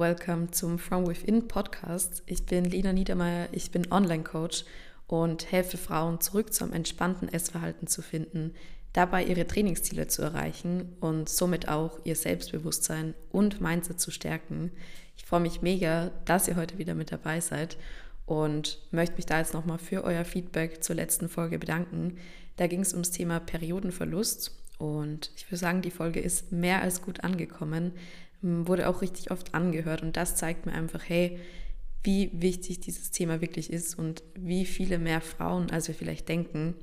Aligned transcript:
welcome 0.00 0.50
zum 0.50 0.78
From 0.78 1.06
Within 1.06 1.46
Podcast. 1.46 2.22
Ich 2.24 2.46
bin 2.46 2.64
Lena 2.64 2.90
Niedermeyer, 2.90 3.48
ich 3.52 3.70
bin 3.70 3.92
Online-Coach 3.92 4.64
und 5.06 5.52
helfe 5.52 5.76
Frauen 5.76 6.22
zurück 6.22 6.54
zum 6.54 6.72
entspannten 6.72 7.28
Essverhalten 7.28 7.86
zu 7.86 8.00
finden, 8.00 8.54
dabei 8.94 9.22
ihre 9.22 9.46
Trainingsziele 9.46 10.08
zu 10.08 10.22
erreichen 10.22 10.96
und 11.00 11.28
somit 11.28 11.68
auch 11.68 11.98
ihr 12.04 12.16
Selbstbewusstsein 12.16 13.12
und 13.30 13.60
Mindset 13.60 14.00
zu 14.00 14.10
stärken. 14.10 14.72
Ich 15.18 15.26
freue 15.26 15.40
mich 15.40 15.60
mega, 15.60 16.10
dass 16.24 16.48
ihr 16.48 16.56
heute 16.56 16.78
wieder 16.78 16.94
mit 16.94 17.12
dabei 17.12 17.40
seid 17.40 17.76
und 18.24 18.78
möchte 18.92 19.16
mich 19.16 19.26
da 19.26 19.36
jetzt 19.36 19.52
nochmal 19.52 19.78
für 19.78 20.02
euer 20.02 20.24
Feedback 20.24 20.82
zur 20.82 20.96
letzten 20.96 21.28
Folge 21.28 21.58
bedanken. 21.58 22.16
Da 22.56 22.68
ging 22.68 22.80
es 22.80 22.94
ums 22.94 23.10
Thema 23.10 23.38
Periodenverlust 23.38 24.56
und 24.78 25.30
ich 25.36 25.46
würde 25.48 25.58
sagen, 25.58 25.82
die 25.82 25.90
Folge 25.90 26.20
ist 26.20 26.52
mehr 26.52 26.80
als 26.80 27.02
gut 27.02 27.22
angekommen, 27.22 27.92
wurde 28.42 28.88
auch 28.88 29.02
richtig 29.02 29.30
oft 29.30 29.54
angehört 29.54 30.02
und 30.02 30.16
das 30.16 30.36
zeigt 30.36 30.66
mir 30.66 30.72
einfach, 30.72 31.02
hey, 31.06 31.38
wie 32.02 32.30
wichtig 32.32 32.80
dieses 32.80 33.10
Thema 33.10 33.40
wirklich 33.40 33.70
ist 33.72 33.98
und 33.98 34.22
wie 34.34 34.64
viele 34.64 34.98
mehr 34.98 35.20
Frauen, 35.20 35.70
als 35.70 35.88
wir 35.88 35.94
vielleicht 35.94 36.28
denken, 36.28 36.74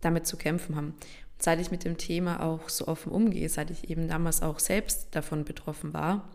damit 0.00 0.26
zu 0.26 0.36
kämpfen 0.36 0.74
haben. 0.74 0.88
Und 0.88 1.42
seit 1.42 1.60
ich 1.60 1.70
mit 1.70 1.84
dem 1.84 1.96
Thema 1.96 2.42
auch 2.42 2.68
so 2.68 2.88
offen 2.88 3.12
umgehe, 3.12 3.48
seit 3.48 3.70
ich 3.70 3.88
eben 3.88 4.08
damals 4.08 4.42
auch 4.42 4.58
selbst 4.58 5.08
davon 5.12 5.44
betroffen 5.44 5.94
war, 5.94 6.28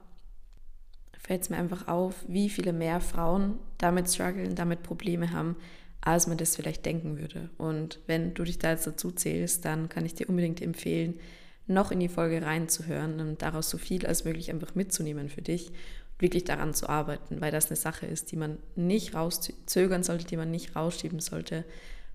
fällt 1.20 1.42
es 1.42 1.50
mir 1.50 1.58
einfach 1.58 1.88
auf, 1.88 2.16
wie 2.28 2.50
viele 2.50 2.74
mehr 2.74 3.00
Frauen 3.02 3.60
damit 3.78 4.10
strugglen, 4.10 4.56
damit 4.56 4.84
Probleme 4.84 5.32
haben, 5.32 5.56
als 6.02 6.28
man 6.28 6.38
das 6.38 6.56
vielleicht 6.56 6.86
denken 6.86 7.18
würde. 7.18 7.50
Und 7.58 8.00
wenn 8.08 8.34
du 8.34 8.44
dich 8.44 8.60
da 8.60 8.72
jetzt 8.72 8.88
dazu 8.88 9.12
zählst, 9.12 9.64
dann 9.64 9.88
kann 9.88 10.06
ich 10.06 10.16
dir 10.16 10.28
unbedingt 10.28 10.62
empfehlen, 10.62 11.20
noch 11.68 11.92
in 11.92 12.00
die 12.00 12.10
Folge 12.10 12.42
reinzuhören 12.42 13.20
und 13.20 13.42
daraus 13.42 13.70
so 13.70 13.78
viel 13.78 14.06
als 14.06 14.26
möglich 14.26 14.52
einfach 14.52 14.76
mitzunehmen 14.76 15.30
für 15.30 15.42
dich 15.42 15.72
wirklich 16.20 16.44
daran 16.44 16.74
zu 16.74 16.90
arbeiten, 16.90 17.42
weil 17.42 17.52
das 17.52 17.68
eine 17.68 17.76
Sache 17.76 18.06
ist, 18.06 18.32
die 18.32 18.38
man 18.38 18.58
nicht 18.76 19.14
rauszögern 19.14 20.04
sollte, 20.04 20.26
die 20.26 20.38
man 20.38 20.52
nicht 20.52 20.76
rausschieben 20.76 21.20
sollte, 21.20 21.66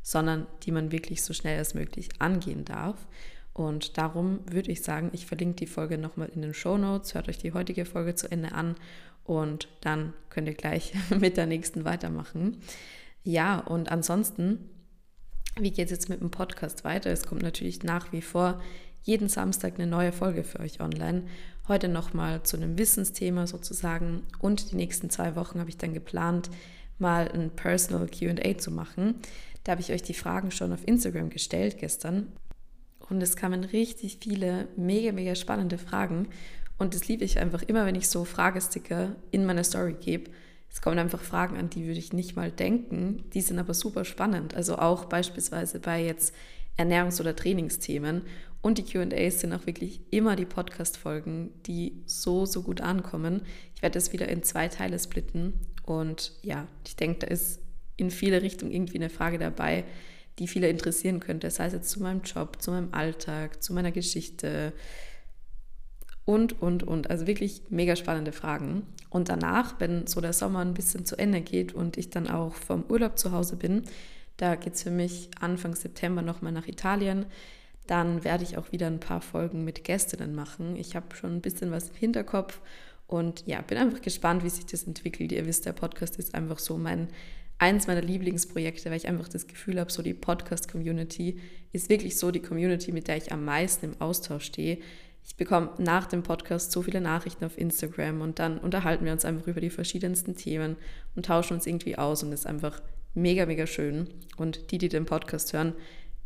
sondern 0.02 0.46
die 0.62 0.72
man 0.72 0.92
wirklich 0.92 1.22
so 1.22 1.34
schnell 1.34 1.58
als 1.58 1.74
möglich 1.74 2.08
angehen 2.18 2.64
darf. 2.64 3.06
Und 3.52 3.98
darum 3.98 4.40
würde 4.50 4.70
ich 4.70 4.82
sagen, 4.82 5.10
ich 5.12 5.26
verlinke 5.26 5.56
die 5.56 5.66
Folge 5.66 5.98
nochmal 5.98 6.30
in 6.34 6.42
den 6.42 6.54
Show 6.54 6.78
Notes. 6.78 7.14
Hört 7.14 7.28
euch 7.28 7.38
die 7.38 7.52
heutige 7.52 7.84
Folge 7.84 8.14
zu 8.14 8.30
Ende 8.30 8.52
an 8.52 8.76
und 9.24 9.68
dann 9.80 10.14
könnt 10.30 10.48
ihr 10.48 10.54
gleich 10.54 10.94
mit 11.18 11.36
der 11.36 11.46
nächsten 11.46 11.84
weitermachen. 11.84 12.58
Ja, 13.24 13.58
und 13.58 13.90
ansonsten, 13.90 14.70
wie 15.58 15.72
geht 15.72 15.86
es 15.86 15.90
jetzt 15.90 16.08
mit 16.08 16.20
dem 16.20 16.30
Podcast 16.30 16.84
weiter? 16.84 17.10
Es 17.10 17.26
kommt 17.26 17.42
natürlich 17.42 17.82
nach 17.82 18.12
wie 18.12 18.22
vor 18.22 18.62
jeden 19.02 19.28
Samstag 19.28 19.74
eine 19.74 19.86
neue 19.86 20.12
Folge 20.12 20.44
für 20.44 20.60
euch 20.60 20.80
online. 20.80 21.22
Heute 21.66 21.88
nochmal 21.88 22.42
zu 22.42 22.56
einem 22.56 22.78
Wissensthema 22.78 23.46
sozusagen. 23.46 24.22
Und 24.38 24.72
die 24.72 24.76
nächsten 24.76 25.10
zwei 25.10 25.36
Wochen 25.36 25.60
habe 25.60 25.70
ich 25.70 25.76
dann 25.76 25.94
geplant, 25.94 26.50
mal 26.98 27.28
ein 27.28 27.50
Personal 27.50 28.08
QA 28.08 28.58
zu 28.58 28.70
machen. 28.70 29.16
Da 29.64 29.72
habe 29.72 29.80
ich 29.80 29.92
euch 29.92 30.02
die 30.02 30.14
Fragen 30.14 30.50
schon 30.50 30.72
auf 30.72 30.86
Instagram 30.86 31.30
gestellt 31.30 31.78
gestern. 31.78 32.32
Und 33.08 33.22
es 33.22 33.36
kamen 33.36 33.64
richtig 33.64 34.18
viele 34.20 34.68
mega, 34.76 35.12
mega 35.12 35.34
spannende 35.34 35.78
Fragen. 35.78 36.28
Und 36.78 36.94
das 36.94 37.08
liebe 37.08 37.24
ich 37.24 37.38
einfach 37.38 37.62
immer, 37.62 37.86
wenn 37.86 37.94
ich 37.94 38.08
so 38.08 38.24
Fragesticker 38.24 39.16
in 39.30 39.44
meine 39.44 39.64
Story 39.64 39.94
gebe 39.98 40.30
es 40.70 40.82
kommen 40.82 40.98
einfach 40.98 41.20
Fragen 41.20 41.56
an, 41.56 41.70
die 41.70 41.86
würde 41.86 41.98
ich 41.98 42.12
nicht 42.12 42.36
mal 42.36 42.50
denken. 42.50 43.24
Die 43.34 43.40
sind 43.40 43.58
aber 43.58 43.74
super 43.74 44.04
spannend. 44.04 44.54
Also 44.54 44.76
auch 44.76 45.06
beispielsweise 45.06 45.80
bei 45.80 46.04
jetzt 46.04 46.34
Ernährungs- 46.76 47.20
oder 47.20 47.34
Trainingsthemen. 47.34 48.22
Und 48.60 48.78
die 48.78 48.82
QAs 48.82 49.40
sind 49.40 49.52
auch 49.52 49.66
wirklich 49.66 50.00
immer 50.10 50.36
die 50.36 50.44
Podcast-Folgen, 50.44 51.50
die 51.66 52.02
so, 52.06 52.44
so 52.44 52.62
gut 52.62 52.80
ankommen. 52.80 53.42
Ich 53.74 53.82
werde 53.82 53.94
das 53.94 54.12
wieder 54.12 54.28
in 54.28 54.42
zwei 54.42 54.68
Teile 54.68 54.98
splitten. 54.98 55.54
Und 55.84 56.32
ja, 56.42 56.66
ich 56.86 56.96
denke, 56.96 57.20
da 57.20 57.26
ist 57.28 57.60
in 57.96 58.10
viele 58.10 58.42
Richtungen 58.42 58.72
irgendwie 58.72 58.98
eine 58.98 59.10
Frage 59.10 59.38
dabei, 59.38 59.84
die 60.38 60.48
viele 60.48 60.68
interessieren 60.68 61.20
könnte. 61.20 61.50
Sei 61.50 61.66
es 61.66 61.72
jetzt 61.72 61.90
zu 61.90 62.02
meinem 62.02 62.22
Job, 62.22 62.60
zu 62.60 62.70
meinem 62.70 62.92
Alltag, 62.92 63.62
zu 63.62 63.72
meiner 63.72 63.92
Geschichte, 63.92 64.72
und, 66.28 66.60
und, 66.60 66.82
und. 66.82 67.08
Also 67.08 67.26
wirklich 67.26 67.62
mega 67.70 67.96
spannende 67.96 68.32
Fragen. 68.32 68.82
Und 69.08 69.30
danach, 69.30 69.80
wenn 69.80 70.06
so 70.06 70.20
der 70.20 70.34
Sommer 70.34 70.58
ein 70.58 70.74
bisschen 70.74 71.06
zu 71.06 71.16
Ende 71.16 71.40
geht 71.40 71.72
und 71.72 71.96
ich 71.96 72.10
dann 72.10 72.28
auch 72.28 72.52
vom 72.52 72.84
Urlaub 72.90 73.18
zu 73.18 73.32
Hause 73.32 73.56
bin, 73.56 73.84
da 74.36 74.54
geht 74.54 74.74
es 74.74 74.82
für 74.82 74.90
mich 74.90 75.30
Anfang 75.40 75.74
September 75.74 76.20
nochmal 76.20 76.52
nach 76.52 76.68
Italien. 76.68 77.24
Dann 77.88 78.22
werde 78.22 78.44
ich 78.44 78.56
auch 78.56 78.70
wieder 78.70 78.86
ein 78.86 79.00
paar 79.00 79.20
Folgen 79.20 79.64
mit 79.64 79.82
Gästinnen 79.82 80.36
machen. 80.36 80.76
Ich 80.76 80.94
habe 80.94 81.16
schon 81.16 81.34
ein 81.34 81.40
bisschen 81.40 81.72
was 81.72 81.88
im 81.88 81.96
Hinterkopf 81.96 82.60
und 83.08 83.44
ja, 83.46 83.60
bin 83.62 83.78
einfach 83.78 84.00
gespannt, 84.00 84.44
wie 84.44 84.50
sich 84.50 84.66
das 84.66 84.84
entwickelt. 84.84 85.32
Ihr 85.32 85.46
wisst, 85.46 85.66
der 85.66 85.72
Podcast 85.72 86.16
ist 86.16 86.36
einfach 86.36 86.60
so 86.60 86.78
mein 86.78 87.08
eins 87.60 87.88
meiner 87.88 88.02
Lieblingsprojekte, 88.02 88.88
weil 88.88 88.98
ich 88.98 89.08
einfach 89.08 89.26
das 89.26 89.48
Gefühl 89.48 89.80
habe, 89.80 89.90
so 89.90 90.00
die 90.00 90.14
Podcast-Community 90.14 91.40
ist 91.72 91.88
wirklich 91.88 92.16
so 92.16 92.30
die 92.30 92.38
Community, 92.38 92.92
mit 92.92 93.08
der 93.08 93.16
ich 93.16 93.32
am 93.32 93.44
meisten 93.44 93.86
im 93.86 94.00
Austausch 94.00 94.44
stehe 94.44 94.78
ich 95.28 95.36
bekomme 95.36 95.70
nach 95.78 96.06
dem 96.06 96.22
Podcast 96.22 96.72
so 96.72 96.82
viele 96.82 97.02
Nachrichten 97.02 97.44
auf 97.44 97.58
Instagram 97.58 98.22
und 98.22 98.38
dann 98.38 98.58
unterhalten 98.58 99.04
wir 99.04 99.12
uns 99.12 99.26
einfach 99.26 99.46
über 99.46 99.60
die 99.60 99.68
verschiedensten 99.68 100.34
Themen 100.36 100.76
und 101.14 101.26
tauschen 101.26 101.54
uns 101.54 101.66
irgendwie 101.66 101.98
aus 101.98 102.22
und 102.22 102.32
es 102.32 102.40
ist 102.40 102.46
einfach 102.46 102.80
mega, 103.14 103.44
mega 103.44 103.66
schön. 103.66 104.08
Und 104.38 104.70
die, 104.70 104.78
die 104.78 104.88
den 104.88 105.04
Podcast 105.04 105.52
hören, 105.52 105.74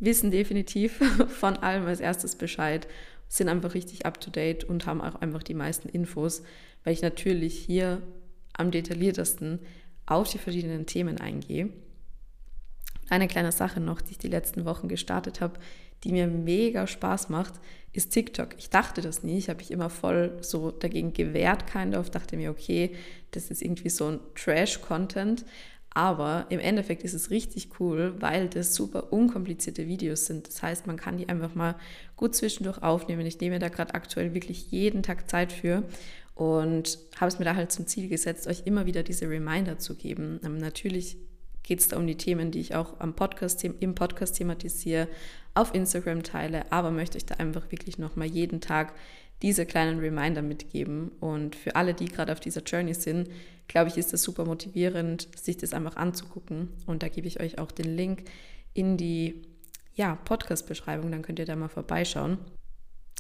wissen 0.03 0.31
definitiv 0.31 1.01
von 1.29 1.57
allem 1.57 1.87
als 1.87 2.01
erstes 2.01 2.37
Bescheid, 2.37 2.87
sind 3.29 3.49
einfach 3.49 3.75
richtig 3.75 4.05
up-to-date 4.05 4.65
und 4.65 4.85
haben 4.85 5.01
auch 5.01 5.15
einfach 5.17 5.43
die 5.43 5.55
meisten 5.55 5.89
Infos, 5.89 6.43
weil 6.85 6.93
ich 6.93 7.03
natürlich 7.03 7.59
hier 7.59 8.03
am 8.53 8.71
detailliertesten 8.71 9.61
auf 10.05 10.29
die 10.29 10.39
verschiedenen 10.39 10.85
Themen 10.85 11.19
eingehe. 11.19 11.71
Eine 13.09 13.29
kleine 13.29 13.53
Sache 13.53 13.81
noch, 13.81 14.01
die 14.01 14.13
ich 14.13 14.19
die 14.19 14.29
letzten 14.29 14.65
Wochen 14.65 14.89
gestartet 14.89 15.41
habe, 15.41 15.59
die 16.05 16.13
mir 16.13 16.27
mega 16.27 16.87
Spaß 16.87 17.29
macht, 17.29 17.55
ist 17.93 18.11
TikTok. 18.11 18.55
Ich 18.59 18.71
dachte 18.71 19.03
das 19.03 19.23
nie. 19.23 19.39
Ich 19.39 19.49
habe 19.49 19.59
mich 19.59 19.71
immer 19.71 19.91
voll 19.91 20.39
so 20.41 20.71
dagegen 20.71 21.13
gewehrt, 21.13 21.67
kind 21.71 21.95
of. 21.95 22.11
Dachte 22.11 22.37
mir, 22.37 22.51
okay, 22.51 22.95
das 23.31 23.51
ist 23.51 23.63
irgendwie 23.63 23.91
so 23.91 24.09
ein 24.09 24.21
Trash-Content. 24.35 25.45
Aber 25.95 26.47
im 26.49 26.59
Endeffekt 26.59 27.03
ist 27.03 27.13
es 27.13 27.31
richtig 27.31 27.79
cool, 27.79 28.15
weil 28.21 28.49
das 28.49 28.75
super 28.75 29.13
unkomplizierte 29.13 29.87
Videos 29.87 30.27
sind. 30.27 30.49
Das 30.49 30.63
heißt, 30.63 30.87
man 30.87 30.97
kann 30.97 31.19
die 31.19 31.29
einfach 31.29 31.55
mal 31.55 31.77
gut 32.17 32.35
zwischendurch 32.35 32.83
aufnehmen. 32.83 33.27
Ich 33.27 33.41
nehme 33.41 33.59
da 33.59 33.69
gerade 33.69 33.95
aktuell 33.95 34.33
wirklich 34.33 34.71
jeden 34.71 35.03
Tag 35.03 35.29
Zeit 35.29 35.53
für 35.53 35.83
und 36.35 36.99
habe 37.17 37.29
es 37.29 37.39
mir 37.39 37.45
da 37.45 37.57
halt 37.57 37.73
zum 37.73 37.87
Ziel 37.87 38.09
gesetzt, 38.09 38.47
euch 38.47 38.63
immer 38.65 38.87
wieder 38.87 39.03
diese 39.03 39.29
Reminder 39.29 39.79
zu 39.79 39.95
geben. 39.95 40.41
Ähm, 40.45 40.57
natürlich 40.57 41.19
geht 41.63 41.81
es 41.81 41.89
da 41.89 41.97
um 41.97 42.07
die 42.07 42.17
Themen, 42.17 42.51
die 42.51 42.61
ich 42.61 42.75
auch 42.75 42.99
am 42.99 43.15
Podcast, 43.15 43.63
im 43.63 43.95
Podcast 43.95 44.37
thematisiere, 44.37 45.09
auf 45.55 45.75
Instagram 45.75 46.23
teile, 46.23 46.73
aber 46.73 46.91
möchte 46.91 47.19
ich 47.19 47.27
da 47.27 47.35
einfach 47.37 47.71
wirklich 47.71 47.99
nochmal 47.99 48.27
jeden 48.27 48.61
Tag 48.61 48.95
diese 49.43 49.67
kleinen 49.67 49.99
Reminder 49.99 50.41
mitgeben. 50.41 51.11
Und 51.21 51.57
für 51.57 51.77
alle, 51.77 51.95
die 51.95 52.07
gerade 52.07 52.33
auf 52.33 52.41
dieser 52.41 52.63
Journey 52.63 52.95
sind, 52.95 53.29
glaube 53.69 53.89
ich, 53.89 53.99
ist 53.99 54.13
das 54.13 54.23
super 54.23 54.45
motivierend, 54.45 55.29
sich 55.37 55.57
das 55.57 55.75
einfach 55.75 55.97
anzugucken. 55.97 56.69
Und 56.87 57.03
da 57.03 57.09
gebe 57.09 57.27
ich 57.27 57.41
euch 57.41 57.59
auch 57.59 57.73
den 57.73 57.97
Link 57.97 58.25
in 58.73 58.97
die 58.97 59.43
ja, 59.95 60.15
Podcast-Beschreibung, 60.25 61.11
dann 61.11 61.23
könnt 61.23 61.39
ihr 61.39 61.45
da 61.45 61.57
mal 61.57 61.69
vorbeischauen. 61.69 62.39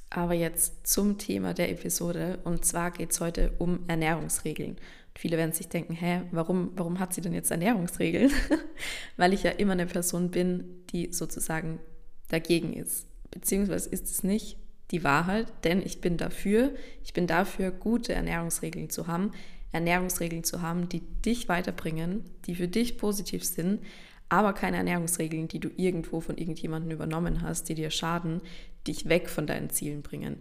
Aber 0.08 0.34
jetzt 0.34 0.86
zum 0.86 1.18
Thema 1.18 1.54
der 1.54 1.70
Episode. 1.70 2.38
Und 2.44 2.64
zwar 2.64 2.90
geht 2.90 3.12
es 3.12 3.20
heute 3.20 3.52
um 3.58 3.80
Ernährungsregeln. 3.88 4.72
Und 4.72 5.18
viele 5.18 5.36
werden 5.36 5.52
sich 5.52 5.68
denken, 5.68 5.94
hä, 5.94 6.22
warum, 6.30 6.72
warum 6.76 6.98
hat 6.98 7.14
sie 7.14 7.20
denn 7.20 7.34
jetzt 7.34 7.50
Ernährungsregeln? 7.50 8.30
Weil 9.16 9.32
ich 9.32 9.42
ja 9.42 9.50
immer 9.50 9.72
eine 9.72 9.86
Person 9.86 10.30
bin, 10.30 10.84
die 10.92 11.12
sozusagen 11.12 11.80
dagegen 12.28 12.72
ist. 12.74 13.06
Beziehungsweise 13.30 13.88
ist 13.88 14.10
es 14.10 14.22
nicht 14.22 14.58
die 14.92 15.02
Wahrheit, 15.02 15.46
denn 15.64 15.82
ich 15.82 16.00
bin 16.00 16.16
dafür, 16.16 16.70
ich 17.02 17.12
bin 17.12 17.26
dafür, 17.26 17.70
gute 17.70 18.12
Ernährungsregeln 18.12 18.90
zu 18.90 19.06
haben, 19.06 19.32
Ernährungsregeln 19.72 20.44
zu 20.44 20.60
haben, 20.60 20.88
die 20.88 21.00
dich 21.00 21.48
weiterbringen, 21.48 22.24
die 22.46 22.54
für 22.54 22.68
dich 22.68 22.98
positiv 22.98 23.44
sind, 23.44 23.80
aber 24.28 24.52
keine 24.52 24.76
Ernährungsregeln, 24.76 25.48
die 25.48 25.60
du 25.60 25.70
irgendwo 25.76 26.20
von 26.20 26.36
irgendjemandem 26.36 26.90
übernommen 26.90 27.42
hast, 27.42 27.68
die 27.68 27.74
dir 27.74 27.90
schaden, 27.90 28.40
dich 28.86 29.08
weg 29.08 29.28
von 29.28 29.46
deinen 29.46 29.70
Zielen 29.70 30.02
bringen. 30.02 30.36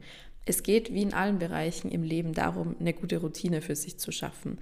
Es 0.45 0.63
geht 0.63 0.94
wie 0.94 1.01
in 1.01 1.13
allen 1.13 1.39
Bereichen 1.39 1.89
im 1.89 2.04
Leben 2.04 2.33
darum, 2.33 2.75
eine 2.80 2.94
gute 2.94 3.18
Routine 3.18 3.62
für 3.62 3.75
sich 3.75 4.00
zu 4.00 4.12
schaffen. 4.12 4.59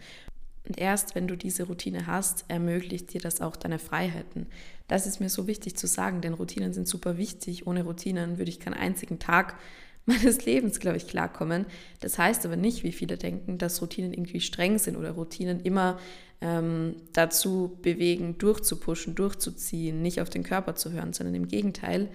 Und 0.68 0.78
erst 0.78 1.16
wenn 1.16 1.28
du 1.28 1.36
diese 1.36 1.64
Routine 1.64 2.08
hast, 2.08 2.46
ermöglicht 2.48 3.14
dir 3.14 3.22
das 3.22 3.42
auch 3.42 3.56
deine 3.56 3.80
Freiheiten. 3.80 4.48
Das 4.88 5.08
ist 5.08 5.20
mir 5.20 5.30
so 5.30 5.48
wichtig 5.48 5.76
zu 5.76 5.88
sagen, 5.88 6.22
denn 6.22 6.34
Routinen 6.34 6.74
sind 6.74 6.88
super 6.88 7.18
wichtig. 7.18 7.68
Ohne 7.68 7.84
Routinen 7.84 8.38
würde 8.38 8.50
ich 8.50 8.60
keinen 8.60 8.74
einzigen 8.74 9.20
Tag 9.20 9.58
meines 10.06 10.46
Lebens, 10.46 10.80
glaube 10.80 10.98
ich, 10.98 11.08
klarkommen. 11.08 11.66
Das 12.00 12.18
heißt 12.18 12.46
aber 12.46 12.56
nicht, 12.56 12.84
wie 12.84 12.92
viele 12.92 13.18
denken, 13.18 13.58
dass 13.58 13.82
Routinen 13.82 14.14
irgendwie 14.14 14.42
streng 14.42 14.80
sind 14.80 14.96
oder 14.96 15.12
Routinen 15.12 15.60
immer 15.62 16.00
ähm, 16.42 16.96
dazu 17.14 17.78
bewegen, 17.82 18.38
durchzupuschen, 18.38 19.16
durchzuziehen, 19.16 20.02
nicht 20.02 20.22
auf 20.22 20.30
den 20.30 20.44
Körper 20.44 20.76
zu 20.76 20.92
hören, 20.92 21.14
sondern 21.14 21.36
im 21.36 21.48
Gegenteil, 21.48 22.10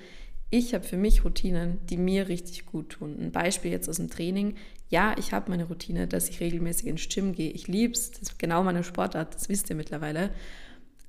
ich 0.51 0.73
habe 0.73 0.85
für 0.85 0.97
mich 0.97 1.25
Routinen, 1.25 1.85
die 1.87 1.97
mir 1.97 2.29
richtig 2.29 2.65
gut 2.67 2.91
tun. 2.91 3.17
Ein 3.21 3.33
Beispiel 3.33 3.73
jetzt 3.73 3.89
aus 3.89 3.97
dem 3.97 4.09
Training 4.09 4.55
Ja, 4.89 5.15
ich 5.19 5.33
habe 5.33 5.51
meine 5.51 5.65
Routine, 5.65 6.07
dass 6.07 6.29
ich 6.29 6.41
regelmäßig 6.41 6.87
ins 6.87 7.09
Gym 7.09 7.33
gehe. 7.33 7.51
Ich 7.51 7.69
liebe 7.69 7.95
es, 7.95 8.11
das 8.11 8.23
ist 8.23 8.39
genau 8.39 8.63
meine 8.63 8.85
Sportart, 8.85 9.35
das 9.35 9.49
wisst 9.49 9.71
ihr 9.71 9.77
mittlerweile. 9.77 10.31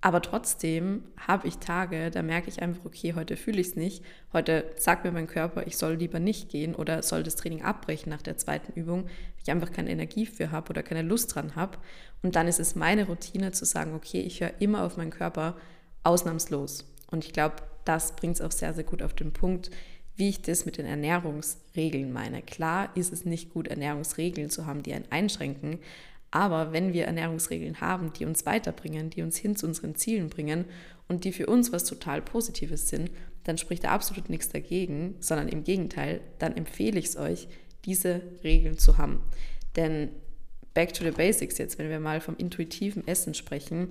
Aber 0.02 0.22
trotzdem 0.22 1.04
habe 1.18 1.48
ich 1.48 1.58
Tage, 1.58 2.12
da 2.12 2.22
merke 2.22 2.48
ich 2.48 2.62
einfach, 2.62 2.86
okay, 2.86 3.16
heute 3.16 3.36
fühle 3.36 3.60
ich 3.60 3.70
es 3.70 3.76
nicht. 3.76 4.04
Heute 4.34 4.72
sagt 4.78 5.04
mir 5.04 5.12
mein 5.12 5.26
Körper, 5.26 5.66
ich 5.66 5.78
soll 5.78 5.96
lieber 5.96 6.20
nicht 6.20 6.50
gehen 6.50 6.76
oder 6.76 7.02
soll 7.02 7.24
das 7.24 7.36
Training 7.36 7.64
abbrechen 7.64 8.12
nach 8.12 8.22
der 8.22 8.38
zweiten 8.38 8.80
Übung, 8.80 9.06
weil 9.06 9.44
ich 9.44 9.52
einfach 9.52 9.72
keine 9.72 9.90
Energie 9.90 10.28
für 10.28 10.52
habe 10.52 10.70
oder 10.70 10.84
keine 10.84 11.02
Lust 11.02 11.34
dran 11.34 11.56
habe. 11.56 11.80
Und 12.22 12.36
dann 12.36 12.48
ist 12.48 12.60
es 12.60 12.76
meine 12.76 13.08
Routine 13.08 13.52
zu 13.52 13.66
sagen, 13.66 13.96
okay, 13.96 14.22
ich 14.22 14.42
höre 14.42 14.54
immer 14.60 14.84
auf 14.84 14.96
meinen 14.98 15.10
Körper, 15.10 15.58
ausnahmslos. 16.04 16.86
Und 17.10 17.26
ich 17.26 17.34
glaube, 17.34 17.56
das 17.84 18.16
bringt 18.16 18.36
es 18.36 18.42
auch 18.42 18.52
sehr, 18.52 18.74
sehr 18.76 18.84
gut 18.84 19.02
auf 19.02 19.14
den 19.16 19.34
Punkt, 19.34 19.72
wie 20.16 20.30
ich 20.30 20.42
das 20.42 20.66
mit 20.66 20.78
den 20.78 20.86
Ernährungsregeln 20.86 22.12
meine. 22.12 22.42
Klar 22.42 22.96
ist 22.96 23.12
es 23.12 23.26
nicht 23.26 23.52
gut, 23.52 23.68
Ernährungsregeln 23.68 24.50
zu 24.50 24.66
haben, 24.66 24.84
die 24.84 24.94
einen 24.94 25.12
einschränken, 25.12 25.80
aber 26.32 26.74
wenn 26.74 26.92
wir 26.92 27.06
Ernährungsregeln 27.06 27.80
haben, 27.80 28.12
die 28.12 28.26
uns 28.26 28.46
weiterbringen, 28.46 29.10
die 29.10 29.22
uns 29.22 29.38
hin 29.38 29.56
zu 29.56 29.68
unseren 29.68 29.96
Zielen 29.96 30.30
bringen 30.30 30.66
und 31.08 31.24
die 31.24 31.32
für 31.32 31.46
uns 31.46 31.72
was 31.72 31.86
total 31.86 32.22
Positives 32.22 32.90
sind, 32.90 33.10
dann 33.46 33.58
spricht 33.58 33.84
da 33.84 33.92
absolut 33.92 34.30
nichts 34.30 34.50
dagegen, 34.50 35.16
sondern 35.20 35.48
im 35.48 35.64
Gegenteil, 35.64 36.20
dann 36.40 36.58
empfehle 36.58 37.00
ich 37.00 37.06
es 37.06 37.18
euch, 37.18 37.48
diese 37.86 38.22
Regeln 38.44 38.78
zu 38.78 38.98
haben. 38.98 39.22
Denn 39.76 40.10
back 40.74 40.94
to 40.94 41.04
the 41.04 41.12
basics 41.12 41.58
jetzt, 41.58 41.78
wenn 41.78 41.90
wir 41.90 42.00
mal 42.00 42.20
vom 42.20 42.36
intuitiven 42.38 43.08
Essen 43.08 43.34
sprechen, 43.34 43.88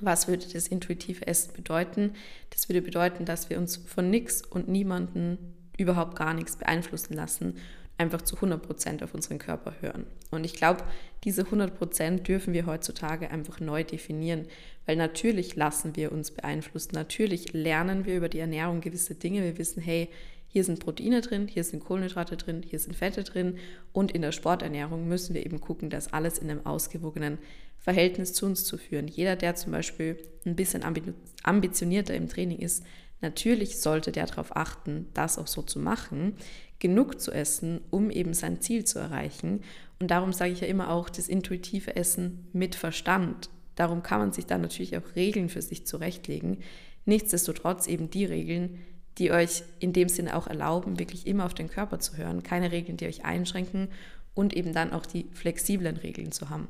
was 0.00 0.28
würde 0.28 0.44
das 0.52 0.68
intuitive 0.68 1.26
Essen 1.26 1.52
bedeuten? 1.54 2.14
Das 2.50 2.68
würde 2.68 2.82
bedeuten, 2.82 3.24
dass 3.24 3.50
wir 3.50 3.58
uns 3.58 3.76
von 3.76 4.10
nichts 4.10 4.42
und 4.42 4.68
niemanden 4.68 5.38
überhaupt 5.78 6.16
gar 6.16 6.34
nichts 6.34 6.56
beeinflussen 6.56 7.14
lassen 7.14 7.54
einfach 7.96 8.22
zu 8.22 8.36
100% 8.36 9.04
auf 9.04 9.14
unseren 9.14 9.38
Körper 9.38 9.74
hören. 9.80 10.06
Und 10.30 10.44
ich 10.44 10.54
glaube, 10.54 10.82
diese 11.22 11.42
100% 11.42 12.22
dürfen 12.22 12.52
wir 12.52 12.66
heutzutage 12.66 13.30
einfach 13.30 13.60
neu 13.60 13.84
definieren, 13.84 14.46
weil 14.86 14.96
natürlich 14.96 15.56
lassen 15.56 15.94
wir 15.96 16.12
uns 16.12 16.30
beeinflussen, 16.32 16.90
natürlich 16.94 17.52
lernen 17.52 18.04
wir 18.04 18.16
über 18.16 18.28
die 18.28 18.40
Ernährung 18.40 18.80
gewisse 18.80 19.14
Dinge. 19.14 19.42
Wir 19.42 19.58
wissen, 19.58 19.80
hey, 19.80 20.08
hier 20.48 20.64
sind 20.64 20.80
Proteine 20.80 21.20
drin, 21.20 21.48
hier 21.48 21.64
sind 21.64 21.84
Kohlenhydrate 21.84 22.36
drin, 22.36 22.62
hier 22.64 22.78
sind 22.78 22.96
Fette 22.96 23.24
drin 23.24 23.58
und 23.92 24.12
in 24.12 24.22
der 24.22 24.32
Sporternährung 24.32 25.08
müssen 25.08 25.34
wir 25.34 25.44
eben 25.44 25.60
gucken, 25.60 25.90
das 25.90 26.12
alles 26.12 26.38
in 26.38 26.50
einem 26.50 26.64
ausgewogenen 26.64 27.38
Verhältnis 27.84 28.32
zu 28.32 28.46
uns 28.46 28.64
zu 28.64 28.78
führen. 28.78 29.08
Jeder, 29.08 29.36
der 29.36 29.54
zum 29.54 29.70
Beispiel 29.70 30.16
ein 30.46 30.56
bisschen 30.56 30.82
ambitionierter 31.42 32.14
im 32.14 32.28
Training 32.28 32.58
ist, 32.58 32.82
natürlich 33.20 33.78
sollte 33.78 34.10
der 34.10 34.26
darauf 34.26 34.56
achten, 34.56 35.06
das 35.12 35.38
auch 35.38 35.46
so 35.46 35.62
zu 35.62 35.78
machen 35.78 36.36
genug 36.78 37.18
zu 37.18 37.32
essen, 37.32 37.80
um 37.90 38.10
eben 38.10 38.34
sein 38.34 38.60
Ziel 38.60 38.84
zu 38.84 38.98
erreichen. 38.98 39.62
Und 40.00 40.10
darum 40.10 40.34
sage 40.34 40.52
ich 40.52 40.60
ja 40.60 40.66
immer 40.66 40.90
auch 40.90 41.08
das 41.08 41.28
intuitive 41.28 41.96
Essen 41.96 42.48
mit 42.52 42.74
Verstand. 42.74 43.48
Darum 43.74 44.02
kann 44.02 44.20
man 44.20 44.32
sich 44.32 44.44
dann 44.44 44.60
natürlich 44.60 44.96
auch 44.96 45.16
Regeln 45.16 45.48
für 45.48 45.62
sich 45.62 45.86
zurechtlegen. 45.86 46.58
Nichtsdestotrotz 47.06 47.86
eben 47.86 48.10
die 48.10 48.26
Regeln, 48.26 48.80
die 49.16 49.30
euch 49.30 49.62
in 49.78 49.92
dem 49.92 50.08
Sinne 50.08 50.36
auch 50.36 50.46
erlauben, 50.46 50.98
wirklich 50.98 51.26
immer 51.26 51.46
auf 51.46 51.54
den 51.54 51.70
Körper 51.70 52.00
zu 52.00 52.16
hören. 52.16 52.42
Keine 52.42 52.70
Regeln, 52.72 52.96
die 52.96 53.06
euch 53.06 53.24
einschränken 53.24 53.88
und 54.34 54.54
eben 54.54 54.72
dann 54.72 54.92
auch 54.92 55.06
die 55.06 55.26
flexiblen 55.32 55.96
Regeln 55.96 56.32
zu 56.32 56.50
haben. 56.50 56.68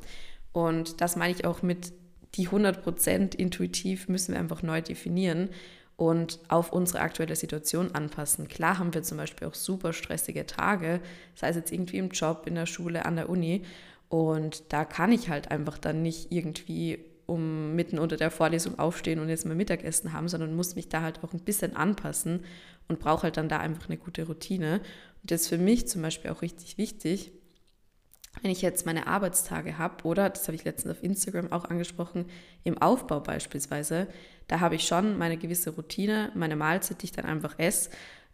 Und 0.54 1.00
das 1.00 1.16
meine 1.16 1.34
ich 1.34 1.44
auch 1.44 1.62
mit 1.62 1.92
die 2.36 2.48
100% 2.48 3.34
intuitiv 3.34 4.08
müssen 4.08 4.32
wir 4.32 4.40
einfach 4.40 4.62
neu 4.62 4.80
definieren 4.80 5.50
und 5.96 6.38
auf 6.48 6.72
unsere 6.72 7.00
aktuelle 7.00 7.36
Situation 7.36 7.92
anpassen. 7.92 8.48
Klar 8.48 8.78
haben 8.78 8.94
wir 8.94 9.02
zum 9.02 9.18
Beispiel 9.18 9.48
auch 9.48 9.54
super 9.54 9.92
stressige 9.92 10.46
Tage, 10.46 11.00
sei 11.34 11.48
es 11.48 11.56
jetzt 11.56 11.72
irgendwie 11.72 11.98
im 11.98 12.10
Job, 12.10 12.44
in 12.46 12.54
der 12.54 12.66
Schule, 12.66 13.04
an 13.04 13.16
der 13.16 13.28
Uni. 13.28 13.64
Und 14.08 14.72
da 14.72 14.84
kann 14.84 15.12
ich 15.12 15.28
halt 15.28 15.50
einfach 15.50 15.76
dann 15.76 16.02
nicht 16.02 16.30
irgendwie 16.30 17.04
um 17.26 17.74
mitten 17.74 17.98
unter 17.98 18.16
der 18.16 18.30
Vorlesung 18.30 18.78
aufstehen 18.78 19.18
und 19.18 19.28
jetzt 19.28 19.46
mal 19.46 19.56
Mittagessen 19.56 20.12
haben, 20.12 20.28
sondern 20.28 20.54
muss 20.54 20.76
mich 20.76 20.88
da 20.88 21.02
halt 21.02 21.24
auch 21.24 21.32
ein 21.32 21.40
bisschen 21.40 21.74
anpassen 21.74 22.44
und 22.86 23.00
brauche 23.00 23.24
halt 23.24 23.38
dann 23.38 23.48
da 23.48 23.58
einfach 23.58 23.88
eine 23.88 23.98
gute 23.98 24.24
Routine. 24.24 24.80
Und 25.22 25.30
das 25.30 25.42
ist 25.42 25.48
für 25.48 25.58
mich 25.58 25.88
zum 25.88 26.02
Beispiel 26.02 26.30
auch 26.30 26.42
richtig 26.42 26.78
wichtig, 26.78 27.32
wenn 28.42 28.50
ich 28.50 28.62
jetzt 28.62 28.86
meine 28.86 29.06
Arbeitstage 29.06 29.78
habe 29.78 30.04
oder, 30.04 30.30
das 30.30 30.46
habe 30.48 30.56
ich 30.56 30.64
letztens 30.64 30.96
auf 30.96 31.02
Instagram 31.02 31.52
auch 31.52 31.64
angesprochen, 31.66 32.26
im 32.64 32.80
Aufbau 32.80 33.20
beispielsweise, 33.20 34.08
da 34.48 34.60
habe 34.60 34.74
ich 34.74 34.86
schon 34.86 35.16
meine 35.18 35.36
gewisse 35.36 35.70
Routine, 35.70 36.30
meine 36.34 36.56
Mahlzeit, 36.56 37.00
die 37.02 37.06
ich 37.06 37.12
dann 37.12 37.24
einfach 37.24 37.58
esse. 37.58 37.90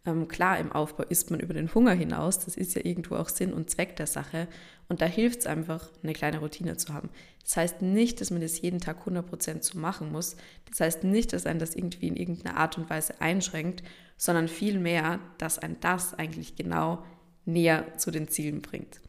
Ähm, 0.07 0.29
klar, 0.29 0.59
im 0.59 0.73
Aufbau 0.73 1.05
isst 1.05 1.31
man 1.31 1.41
über 1.41 1.55
den 1.55 1.73
Hunger 1.75 1.93
hinaus, 1.93 2.39
das 2.39 2.57
ist 2.57 2.75
ja 2.75 2.85
irgendwo 2.85 3.17
auch 3.17 3.29
Sinn 3.29 3.53
und 3.53 3.71
Zweck 3.71 3.97
der 3.97 4.07
Sache. 4.07 4.49
Und 4.89 5.03
da 5.03 5.07
hilft 5.07 5.41
es 5.41 5.47
einfach, 5.47 5.89
eine 6.03 6.15
kleine 6.15 6.39
Routine 6.39 6.77
zu 6.77 6.93
haben. 6.93 7.11
Das 7.45 7.57
heißt 7.57 7.83
nicht, 7.83 8.21
dass 8.21 8.31
man 8.31 8.41
das 8.41 8.61
jeden 8.61 8.81
Tag 8.81 9.07
100% 9.07 9.63
so 9.63 9.79
machen 9.79 10.11
muss. 10.11 10.37
Das 10.69 10.81
heißt 10.81 11.05
nicht, 11.05 11.33
dass 11.33 11.47
einen 11.47 11.61
das 11.61 11.77
irgendwie 11.77 12.09
in 12.09 12.17
irgendeiner 12.17 12.57
Art 12.57 12.79
und 12.79 12.91
Weise 12.91 13.21
einschränkt, 13.21 13.83
sondern 14.17 14.49
vielmehr, 14.49 15.21
dass 15.39 15.59
ein 15.59 15.77
das 15.81 16.15
eigentlich 16.15 16.57
genau 16.57 17.05
näher 17.45 17.97
zu 17.99 18.11
den 18.11 18.29
Zielen 18.29 18.63
bringt. 18.63 19.01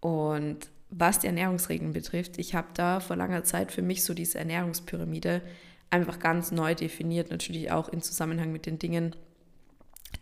Und 0.00 0.68
was 0.90 1.20
die 1.20 1.26
Ernährungsregeln 1.26 1.92
betrifft, 1.92 2.38
ich 2.38 2.54
habe 2.54 2.68
da 2.74 3.00
vor 3.00 3.16
langer 3.16 3.44
Zeit 3.44 3.70
für 3.72 3.82
mich 3.82 4.02
so 4.02 4.14
diese 4.14 4.38
Ernährungspyramide 4.38 5.42
einfach 5.90 6.18
ganz 6.18 6.50
neu 6.50 6.74
definiert, 6.74 7.30
natürlich 7.30 7.70
auch 7.70 7.88
in 7.88 8.02
Zusammenhang 8.02 8.52
mit 8.52 8.66
den 8.66 8.78
Dingen, 8.78 9.14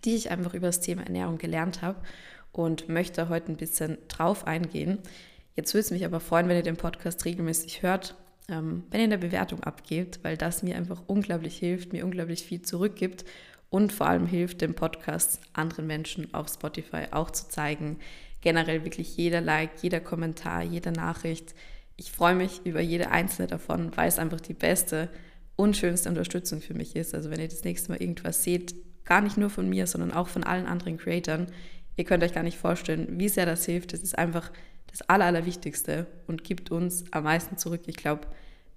die 0.05 0.15
ich 0.17 0.31
einfach 0.31 0.55
über 0.55 0.67
das 0.67 0.81
Thema 0.81 1.03
Ernährung 1.03 1.39
gelernt 1.39 1.83
habe 1.83 2.01
und 2.53 2.89
möchte 2.89 3.29
heute 3.29 3.53
ein 3.53 3.57
bisschen 3.57 3.99
drauf 4.09 4.47
eingehen. 4.47 4.99
Jetzt 5.57 5.75
würde 5.75 5.81
es 5.81 5.91
mich 5.91 6.05
aber 6.05 6.21
freuen, 6.21 6.49
wenn 6.49 6.57
ihr 6.57 6.63
den 6.63 6.77
Podcast 6.77 7.25
regelmäßig 7.25 7.83
hört, 7.83 8.15
ähm, 8.49 8.85
wenn 8.91 9.01
ihr 9.01 9.05
eine 9.05 9.19
Bewertung 9.19 9.63
abgebt, 9.63 10.21
weil 10.23 10.37
das 10.37 10.63
mir 10.63 10.77
einfach 10.77 11.03
unglaublich 11.07 11.59
hilft, 11.59 11.93
mir 11.93 12.05
unglaublich 12.05 12.43
viel 12.43 12.63
zurückgibt 12.63 13.25
und 13.71 13.93
vor 13.93 14.07
allem 14.07 14.27
hilft, 14.27 14.61
den 14.61 14.75
Podcast 14.75 15.41
anderen 15.53 15.87
Menschen 15.87 16.33
auf 16.33 16.49
Spotify 16.49 17.07
auch 17.11 17.31
zu 17.31 17.49
zeigen. 17.49 17.99
Generell 18.41 18.85
wirklich 18.85 19.17
jeder 19.17 19.41
Like, 19.41 19.71
jeder 19.83 20.01
Kommentar, 20.01 20.63
jede 20.63 20.93
Nachricht. 20.93 21.55
Ich 21.97 22.13
freue 22.13 22.35
mich 22.35 22.61
über 22.65 22.81
jede 22.81 23.11
einzelne 23.11 23.49
davon, 23.49 23.97
weil 23.97 24.09
es 24.09 24.19
einfach 24.19 24.41
die 24.41 24.55
beste 24.55 25.09
und 25.57 25.77
schönste 25.77 26.09
Unterstützung 26.09 26.61
für 26.61 26.75
mich 26.75 26.95
ist. 26.95 27.15
Also 27.15 27.31
wenn 27.31 27.41
ihr 27.41 27.49
das 27.49 27.65
nächste 27.65 27.91
Mal 27.91 28.01
irgendwas 28.01 28.43
seht, 28.45 28.75
gar 29.05 29.21
nicht 29.21 29.37
nur 29.37 29.51
von 29.51 29.69
mir, 29.69 29.87
sondern 29.87 30.13
auch 30.13 30.29
von 30.29 30.45
allen 30.45 30.67
anderen 30.67 30.99
Creatoren, 30.99 31.49
ihr 31.97 32.05
könnt 32.05 32.23
euch 32.23 32.35
gar 32.35 32.45
nicht 32.45 32.59
vorstellen, 32.59 33.19
wie 33.19 33.29
sehr 33.29 33.47
das 33.47 33.65
hilft. 33.65 33.93
Das 33.93 34.01
ist 34.01 34.17
einfach 34.17 34.53
das 34.87 35.03
Aller, 35.03 35.25
Allerwichtigste 35.25 36.07
und 36.27 36.45
gibt 36.45 36.71
uns 36.71 37.05
am 37.13 37.25
meisten 37.25 37.59
zurück. 37.59 37.83
Ich 37.87 37.97
glaube, 37.97 38.29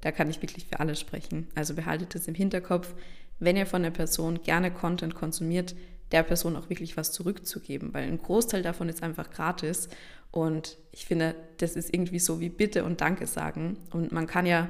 da 0.01 0.11
kann 0.11 0.29
ich 0.29 0.41
wirklich 0.41 0.65
für 0.65 0.79
alle 0.79 0.95
sprechen. 0.95 1.47
Also 1.53 1.75
behaltet 1.75 2.15
es 2.15 2.27
im 2.27 2.33
Hinterkopf 2.35 2.95
wenn 3.41 3.57
ihr 3.57 3.65
von 3.65 3.83
der 3.83 3.89
Person 3.89 4.41
gerne 4.43 4.71
Content 4.71 5.15
konsumiert, 5.15 5.75
der 6.11 6.23
Person 6.23 6.55
auch 6.55 6.69
wirklich 6.69 6.97
was 6.97 7.11
zurückzugeben, 7.11 7.93
weil 7.93 8.07
ein 8.07 8.21
Großteil 8.21 8.61
davon 8.61 8.89
ist 8.89 9.03
einfach 9.03 9.29
gratis 9.31 9.89
und 10.31 10.77
ich 10.91 11.05
finde, 11.05 11.35
das 11.57 11.75
ist 11.75 11.93
irgendwie 11.93 12.19
so 12.19 12.39
wie 12.39 12.49
Bitte 12.49 12.83
und 12.83 13.01
Danke 13.01 13.27
sagen 13.27 13.77
und 13.91 14.11
man 14.11 14.27
kann 14.27 14.45
ja 14.45 14.69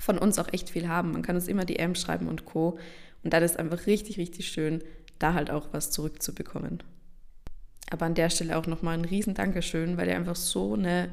von 0.00 0.18
uns 0.18 0.38
auch 0.38 0.52
echt 0.52 0.70
viel 0.70 0.88
haben. 0.88 1.12
Man 1.12 1.22
kann 1.22 1.36
uns 1.36 1.48
immer 1.48 1.64
DM 1.64 1.94
schreiben 1.94 2.28
und 2.28 2.44
Co. 2.44 2.78
Und 3.24 3.32
dann 3.32 3.42
ist 3.42 3.58
einfach 3.58 3.86
richtig, 3.86 4.18
richtig 4.18 4.48
schön, 4.48 4.82
da 5.18 5.34
halt 5.34 5.50
auch 5.50 5.68
was 5.72 5.90
zurückzubekommen. 5.90 6.82
Aber 7.90 8.06
an 8.06 8.14
der 8.14 8.30
Stelle 8.30 8.56
auch 8.56 8.66
nochmal 8.66 8.94
ein 8.94 9.04
riesen 9.04 9.34
Dankeschön, 9.34 9.96
weil 9.96 10.08
ihr 10.08 10.16
einfach 10.16 10.36
so 10.36 10.74
eine 10.74 11.10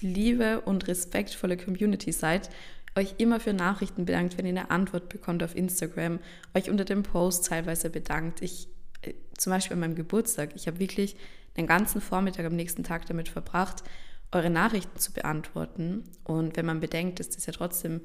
liebe 0.00 0.60
und 0.62 0.88
respektvolle 0.88 1.56
Community 1.56 2.12
seid 2.12 2.50
euch 2.96 3.14
immer 3.18 3.38
für 3.40 3.52
Nachrichten 3.52 4.06
bedankt, 4.06 4.38
wenn 4.38 4.46
ihr 4.46 4.50
eine 4.50 4.70
Antwort 4.70 5.08
bekommt 5.08 5.42
auf 5.42 5.54
Instagram, 5.54 6.18
euch 6.54 6.70
unter 6.70 6.84
dem 6.84 7.02
Post 7.02 7.46
teilweise 7.46 7.90
bedankt. 7.90 8.42
Ich, 8.42 8.68
äh, 9.02 9.12
zum 9.36 9.52
Beispiel 9.52 9.74
an 9.74 9.80
meinem 9.80 9.94
Geburtstag, 9.94 10.50
ich 10.56 10.66
habe 10.66 10.78
wirklich 10.78 11.16
den 11.56 11.66
ganzen 11.66 12.00
Vormittag 12.00 12.46
am 12.46 12.56
nächsten 12.56 12.84
Tag 12.84 13.06
damit 13.06 13.28
verbracht, 13.28 13.82
eure 14.32 14.50
Nachrichten 14.50 14.98
zu 14.98 15.12
beantworten. 15.12 16.04
Und 16.24 16.56
wenn 16.56 16.66
man 16.66 16.80
bedenkt, 16.80 17.20
dass 17.20 17.30
das 17.30 17.46
ja 17.46 17.52
trotzdem 17.52 18.00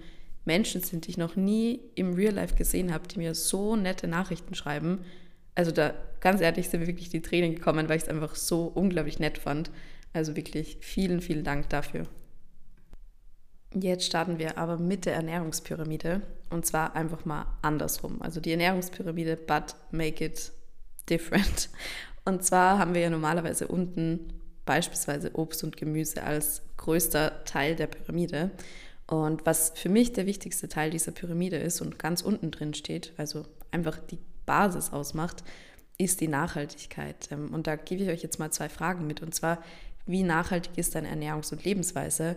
Menschen 0.46 0.82
sind, 0.82 1.06
die 1.06 1.12
ich 1.12 1.18
noch 1.18 1.36
nie 1.36 1.80
im 1.96 2.14
Real 2.14 2.34
Life 2.34 2.56
gesehen 2.56 2.94
habe, 2.94 3.08
die 3.08 3.20
mir 3.20 3.36
so 3.36 3.76
nette 3.76 4.08
Nachrichten 4.08 4.56
schreiben, 4.56 5.00
also 5.56 5.72
da 5.72 5.94
ganz 6.20 6.42
ehrlich 6.42 6.70
sind 6.70 6.82
mir 6.82 6.88
wirklich 6.88 7.10
die 7.10 7.22
Tränen 7.22 7.56
gekommen, 7.56 7.90
weil 7.90 7.98
ich 7.98 8.04
es 8.04 8.10
einfach 8.10 8.36
so 8.36 8.66
unglaublich 8.66 9.20
nett 9.20 9.38
fand. 9.38 9.70
Also 10.14 10.36
wirklich 10.36 10.78
vielen, 10.82 11.22
vielen 11.22 11.44
Dank 11.44 11.70
dafür. 11.70 12.08
Jetzt 13.74 14.06
starten 14.06 14.38
wir 14.38 14.58
aber 14.58 14.78
mit 14.78 15.06
der 15.06 15.16
Ernährungspyramide 15.16 16.22
und 16.50 16.66
zwar 16.66 16.96
einfach 16.96 17.24
mal 17.26 17.46
andersrum. 17.62 18.22
Also 18.22 18.42
die 18.42 18.52
Ernährungspyramide, 18.52 19.38
but 19.38 19.76
make 19.92 20.24
it 20.24 20.52
different. 21.10 21.70
Und 22.24 22.44
zwar 22.44 22.78
haben 22.78 22.94
wir 22.94 23.02
ja 23.02 23.10
normalerweise 23.10 23.68
unten 23.68 24.42
beispielsweise 24.66 25.32
Obst 25.34 25.64
und 25.64 25.76
Gemüse 25.76 26.22
als 26.22 26.62
größter 26.78 27.44
Teil 27.46 27.76
der 27.76 27.88
Pyramide. 27.88 28.52
Und 29.08 29.46
was 29.46 29.74
für 29.76 29.90
mich 29.90 30.14
der 30.14 30.28
wichtigste 30.28 30.70
Teil 30.70 30.92
dieser 30.92 31.12
Pyramide 31.12 31.58
ist 31.58 31.82
und 31.82 31.98
ganz 31.98 32.22
unten 32.22 32.52
drin 32.52 32.74
steht, 32.74 33.14
also 33.18 33.46
einfach 33.72 33.98
die 33.98 34.20
Basis 34.46 34.94
ausmacht, 34.94 35.44
ist 35.98 36.22
die 36.22 36.28
Nachhaltigkeit. 36.28 37.30
Ähm, 37.32 37.54
und 37.54 37.68
da 37.68 37.76
gebe 37.76 38.04
ich 38.04 38.10
euch 38.10 38.24
jetzt 38.24 38.40
mal 38.40 38.52
zwei 38.52 38.70
Fragen 38.70 39.08
mit. 39.08 39.22
Und 39.22 39.34
zwar, 39.34 39.62
wie 40.06 40.24
nachhaltig 40.24 40.78
ist 40.78 40.96
deine 40.96 41.10
Ernährungs- 41.10 41.52
und 41.52 41.64
Lebensweise? 41.64 42.36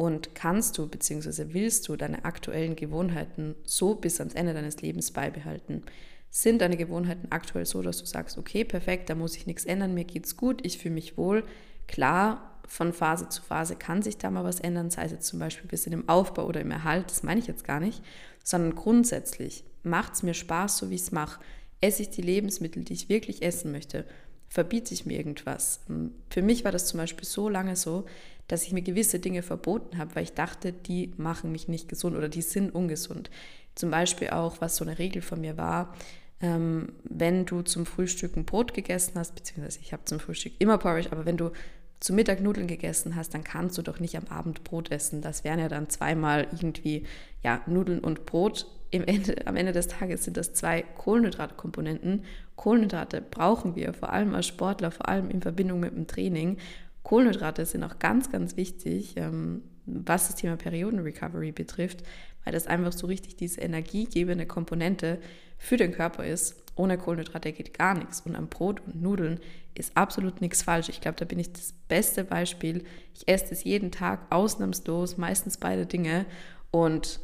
Und 0.00 0.34
kannst 0.34 0.78
du 0.78 0.88
bzw. 0.88 1.48
willst 1.52 1.86
du 1.86 1.94
deine 1.94 2.24
aktuellen 2.24 2.74
Gewohnheiten 2.74 3.54
so 3.64 3.94
bis 3.94 4.18
ans 4.18 4.32
Ende 4.32 4.54
deines 4.54 4.80
Lebens 4.80 5.10
beibehalten? 5.10 5.82
Sind 6.30 6.62
deine 6.62 6.78
Gewohnheiten 6.78 7.26
aktuell 7.28 7.66
so, 7.66 7.82
dass 7.82 7.98
du 7.98 8.06
sagst, 8.06 8.38
okay, 8.38 8.64
perfekt, 8.64 9.10
da 9.10 9.14
muss 9.14 9.36
ich 9.36 9.46
nichts 9.46 9.66
ändern, 9.66 9.92
mir 9.92 10.04
geht's 10.04 10.38
gut, 10.38 10.64
ich 10.64 10.78
fühle 10.78 10.94
mich 10.94 11.18
wohl. 11.18 11.44
Klar, 11.86 12.62
von 12.66 12.94
Phase 12.94 13.28
zu 13.28 13.42
Phase 13.42 13.76
kann 13.76 14.00
sich 14.00 14.16
da 14.16 14.30
mal 14.30 14.42
was 14.42 14.60
ändern, 14.60 14.88
sei 14.88 15.04
es 15.04 15.12
jetzt 15.12 15.26
zum 15.26 15.38
Beispiel 15.38 15.66
ein 15.66 15.68
bisschen 15.68 15.92
im 15.92 16.08
Aufbau 16.08 16.46
oder 16.46 16.62
im 16.62 16.70
Erhalt, 16.70 17.10
das 17.10 17.22
meine 17.22 17.38
ich 17.38 17.46
jetzt 17.46 17.64
gar 17.64 17.80
nicht, 17.80 18.02
sondern 18.42 18.74
grundsätzlich 18.74 19.64
macht 19.82 20.14
es 20.14 20.22
mir 20.22 20.32
Spaß, 20.32 20.78
so 20.78 20.88
wie 20.88 20.94
ich 20.94 21.02
es 21.02 21.12
mache. 21.12 21.42
Esse 21.82 22.00
ich 22.00 22.08
die 22.08 22.22
Lebensmittel, 22.22 22.84
die 22.84 22.94
ich 22.94 23.10
wirklich 23.10 23.42
essen 23.42 23.70
möchte? 23.70 24.06
Verbiete 24.50 24.92
ich 24.92 25.06
mir 25.06 25.16
irgendwas? 25.16 25.80
Hm, 25.86 26.12
für 26.28 26.42
mich 26.42 26.64
war 26.64 26.72
das 26.72 26.86
zum 26.86 26.98
Beispiel 26.98 27.24
so 27.24 27.48
lange 27.48 27.76
so, 27.76 28.04
dass 28.48 28.64
ich 28.64 28.72
mir 28.72 28.82
gewisse 28.82 29.20
Dinge 29.20 29.42
verboten 29.42 29.96
habe, 29.96 30.16
weil 30.16 30.24
ich 30.24 30.34
dachte, 30.34 30.72
die 30.72 31.12
machen 31.16 31.52
mich 31.52 31.68
nicht 31.68 31.88
gesund 31.88 32.16
oder 32.16 32.28
die 32.28 32.42
sind 32.42 32.74
ungesund. 32.74 33.30
Zum 33.76 33.90
Beispiel 33.90 34.30
auch, 34.30 34.60
was 34.60 34.76
so 34.76 34.84
eine 34.84 34.98
Regel 34.98 35.22
von 35.22 35.40
mir 35.40 35.56
war, 35.56 35.94
ähm, 36.40 36.92
wenn 37.04 37.46
du 37.46 37.62
zum 37.62 37.86
Frühstück 37.86 38.36
ein 38.36 38.44
Brot 38.44 38.74
gegessen 38.74 39.12
hast, 39.14 39.36
beziehungsweise 39.36 39.78
ich 39.82 39.92
habe 39.92 40.04
zum 40.04 40.18
Frühstück 40.18 40.54
immer 40.58 40.78
Porridge, 40.78 41.12
aber 41.12 41.26
wenn 41.26 41.36
du 41.36 41.52
zu 42.00 42.14
Mittag 42.14 42.40
Nudeln 42.40 42.66
gegessen 42.66 43.14
hast, 43.14 43.34
dann 43.34 43.44
kannst 43.44 43.76
du 43.76 43.82
doch 43.82 44.00
nicht 44.00 44.16
am 44.16 44.26
Abend 44.28 44.64
Brot 44.64 44.90
essen. 44.90 45.20
Das 45.20 45.44
wären 45.44 45.60
ja 45.60 45.68
dann 45.68 45.90
zweimal 45.90 46.48
irgendwie 46.50 47.04
ja, 47.42 47.60
Nudeln 47.66 48.00
und 48.00 48.24
Brot. 48.24 48.66
Ende, 48.90 49.46
am 49.46 49.54
Ende 49.54 49.72
des 49.72 49.86
Tages 49.86 50.24
sind 50.24 50.36
das 50.36 50.54
zwei 50.54 50.82
Kohlenhydratkomponenten. 50.82 52.24
Kohlenhydrate 52.60 53.22
brauchen 53.22 53.74
wir, 53.74 53.94
vor 53.94 54.12
allem 54.12 54.34
als 54.34 54.46
Sportler, 54.46 54.90
vor 54.90 55.08
allem 55.08 55.30
in 55.30 55.40
Verbindung 55.40 55.80
mit 55.80 55.96
dem 55.96 56.06
Training. 56.06 56.58
Kohlenhydrate 57.04 57.64
sind 57.64 57.82
auch 57.82 57.98
ganz, 57.98 58.30
ganz 58.30 58.58
wichtig, 58.58 59.14
ähm, 59.16 59.62
was 59.86 60.26
das 60.26 60.36
Thema 60.36 60.58
Periodenrecovery 60.58 61.52
betrifft, 61.52 62.02
weil 62.44 62.52
das 62.52 62.66
einfach 62.66 62.92
so 62.92 63.06
richtig 63.06 63.36
diese 63.36 63.62
energiegebende 63.62 64.44
Komponente 64.44 65.20
für 65.56 65.78
den 65.78 65.92
Körper 65.92 66.26
ist. 66.26 66.62
Ohne 66.76 66.98
Kohlenhydrate 66.98 67.50
geht 67.52 67.78
gar 67.78 67.94
nichts. 67.94 68.20
Und 68.20 68.36
am 68.36 68.48
Brot 68.48 68.82
und 68.86 69.00
Nudeln 69.00 69.40
ist 69.74 69.96
absolut 69.96 70.42
nichts 70.42 70.62
falsch. 70.62 70.90
Ich 70.90 71.00
glaube, 71.00 71.16
da 71.16 71.24
bin 71.24 71.38
ich 71.38 71.54
das 71.54 71.72
beste 71.88 72.24
Beispiel. 72.24 72.84
Ich 73.14 73.26
esse 73.26 73.54
es 73.54 73.64
jeden 73.64 73.90
Tag 73.90 74.26
ausnahmslos, 74.28 75.16
meistens 75.16 75.56
beide 75.56 75.86
Dinge 75.86 76.26
und 76.70 77.20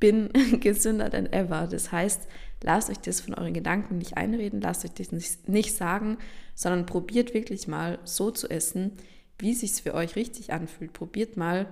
bin 0.00 0.30
gesünder 0.60 1.10
denn 1.10 1.32
ever. 1.32 1.66
Das 1.66 1.92
heißt, 1.92 2.28
lasst 2.62 2.90
euch 2.90 2.98
das 2.98 3.20
von 3.20 3.34
euren 3.34 3.54
Gedanken 3.54 3.98
nicht 3.98 4.16
einreden, 4.16 4.60
lasst 4.60 4.84
euch 4.84 4.92
das 4.92 5.12
nicht, 5.46 5.74
sagen, 5.74 6.18
sondern 6.54 6.86
probiert 6.86 7.34
wirklich 7.34 7.68
mal 7.68 7.98
so 8.04 8.30
zu 8.30 8.48
essen, 8.48 8.92
wie 9.38 9.52
es 9.52 9.60
sich 9.60 9.72
für 9.72 9.94
euch 9.94 10.16
richtig 10.16 10.52
anfühlt. 10.52 10.92
Probiert 10.92 11.36
mal 11.36 11.66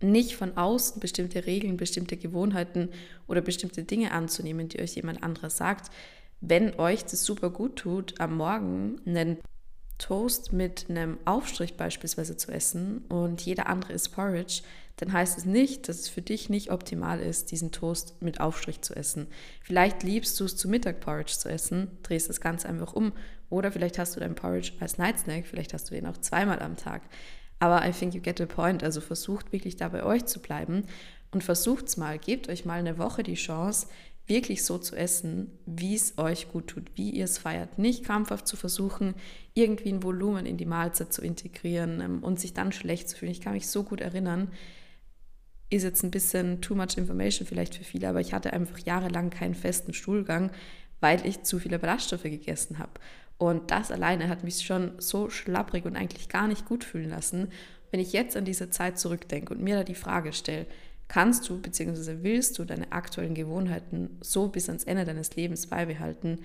nicht 0.00 0.36
von 0.36 0.56
außen 0.56 1.00
bestimmte 1.00 1.46
Regeln, 1.46 1.76
bestimmte 1.76 2.16
Gewohnheiten 2.16 2.90
oder 3.26 3.40
bestimmte 3.40 3.82
Dinge 3.82 4.12
anzunehmen, 4.12 4.68
die 4.68 4.80
euch 4.80 4.94
jemand 4.94 5.22
anderes 5.22 5.56
sagt. 5.56 5.90
Wenn 6.40 6.78
euch 6.78 7.02
das 7.02 7.24
super 7.24 7.50
gut 7.50 7.76
tut, 7.76 8.20
am 8.20 8.36
Morgen 8.36 9.00
einen 9.06 9.38
Toast 9.98 10.52
mit 10.52 10.88
einem 10.88 11.18
Aufstrich 11.24 11.76
beispielsweise 11.76 12.36
zu 12.36 12.52
essen 12.52 12.98
und 13.08 13.40
jeder 13.42 13.68
andere 13.68 13.92
ist 13.92 14.10
Porridge, 14.10 14.62
dann 14.98 15.12
heißt 15.12 15.38
es 15.38 15.44
nicht, 15.44 15.88
dass 15.88 16.00
es 16.00 16.08
für 16.08 16.22
dich 16.22 16.50
nicht 16.50 16.70
optimal 16.70 17.20
ist, 17.20 17.52
diesen 17.52 17.70
Toast 17.70 18.20
mit 18.20 18.40
Aufstrich 18.40 18.82
zu 18.82 18.94
essen. 18.94 19.28
Vielleicht 19.62 20.02
liebst 20.02 20.38
du 20.38 20.44
es 20.44 20.56
zu 20.56 20.68
Mittag 20.68 21.00
Porridge 21.00 21.34
zu 21.38 21.48
essen, 21.48 21.88
drehst 22.02 22.28
das 22.28 22.40
Ganze 22.40 22.68
einfach 22.68 22.92
um 22.92 23.12
oder 23.48 23.70
vielleicht 23.70 23.98
hast 23.98 24.16
du 24.16 24.20
deinen 24.20 24.34
Porridge 24.34 24.72
als 24.80 24.98
Night 24.98 25.20
Snack, 25.20 25.46
vielleicht 25.46 25.72
hast 25.72 25.88
du 25.90 25.94
den 25.94 26.06
auch 26.06 26.18
zweimal 26.18 26.60
am 26.60 26.76
Tag. 26.76 27.02
Aber 27.60 27.86
I 27.86 27.92
think 27.92 28.14
you 28.14 28.20
get 28.20 28.38
the 28.38 28.46
point. 28.46 28.82
Also 28.82 29.00
versucht 29.00 29.52
wirklich 29.52 29.76
da 29.76 29.88
bei 29.88 30.02
euch 30.02 30.26
zu 30.26 30.40
bleiben 30.40 30.84
und 31.30 31.44
versucht's 31.44 31.96
mal, 31.96 32.18
gebt 32.18 32.48
euch 32.48 32.64
mal 32.64 32.78
eine 32.78 32.98
Woche 32.98 33.22
die 33.22 33.34
Chance, 33.34 33.86
wirklich 34.26 34.64
so 34.64 34.78
zu 34.78 34.94
essen, 34.94 35.50
wie 35.64 35.94
es 35.94 36.18
euch 36.18 36.50
gut 36.50 36.68
tut, 36.68 36.90
wie 36.96 37.10
ihr 37.10 37.24
es 37.24 37.38
feiert. 37.38 37.78
Nicht 37.78 38.04
krampfhaft 38.04 38.46
zu 38.46 38.56
versuchen, 38.56 39.14
irgendwie 39.54 39.90
ein 39.90 40.02
Volumen 40.02 40.44
in 40.44 40.56
die 40.56 40.66
Mahlzeit 40.66 41.12
zu 41.12 41.22
integrieren 41.22 42.00
ähm, 42.00 42.22
und 42.22 42.38
sich 42.38 42.52
dann 42.52 42.72
schlecht 42.72 43.08
zu 43.08 43.16
fühlen. 43.16 43.32
Ich 43.32 43.40
kann 43.40 43.54
mich 43.54 43.68
so 43.68 43.84
gut 43.84 44.00
erinnern, 44.00 44.50
ist 45.70 45.82
jetzt 45.82 46.02
ein 46.02 46.10
bisschen 46.10 46.60
too 46.60 46.74
much 46.74 46.96
information 46.96 47.46
vielleicht 47.46 47.74
für 47.74 47.84
viele, 47.84 48.08
aber 48.08 48.20
ich 48.20 48.32
hatte 48.32 48.52
einfach 48.52 48.78
jahrelang 48.78 49.30
keinen 49.30 49.54
festen 49.54 49.92
Stuhlgang, 49.92 50.50
weil 51.00 51.24
ich 51.26 51.42
zu 51.42 51.58
viele 51.58 51.78
Ballaststoffe 51.78 52.22
gegessen 52.22 52.78
habe. 52.78 52.92
Und 53.36 53.70
das 53.70 53.92
alleine 53.92 54.28
hat 54.28 54.44
mich 54.44 54.64
schon 54.64 54.92
so 54.98 55.30
schlapprig 55.30 55.84
und 55.84 55.96
eigentlich 55.96 56.28
gar 56.28 56.48
nicht 56.48 56.64
gut 56.64 56.84
fühlen 56.84 57.10
lassen. 57.10 57.48
Wenn 57.90 58.00
ich 58.00 58.12
jetzt 58.12 58.36
an 58.36 58.44
diese 58.44 58.70
Zeit 58.70 58.98
zurückdenke 58.98 59.54
und 59.54 59.62
mir 59.62 59.76
da 59.76 59.84
die 59.84 59.94
Frage 59.94 60.32
stelle, 60.32 60.66
kannst 61.06 61.48
du 61.48 61.60
bzw. 61.60 62.18
willst 62.22 62.58
du 62.58 62.64
deine 62.64 62.92
aktuellen 62.92 63.34
Gewohnheiten 63.34 64.18
so 64.20 64.48
bis 64.48 64.68
ans 64.68 64.84
Ende 64.84 65.04
deines 65.04 65.36
Lebens 65.36 65.68
beibehalten? 65.68 66.40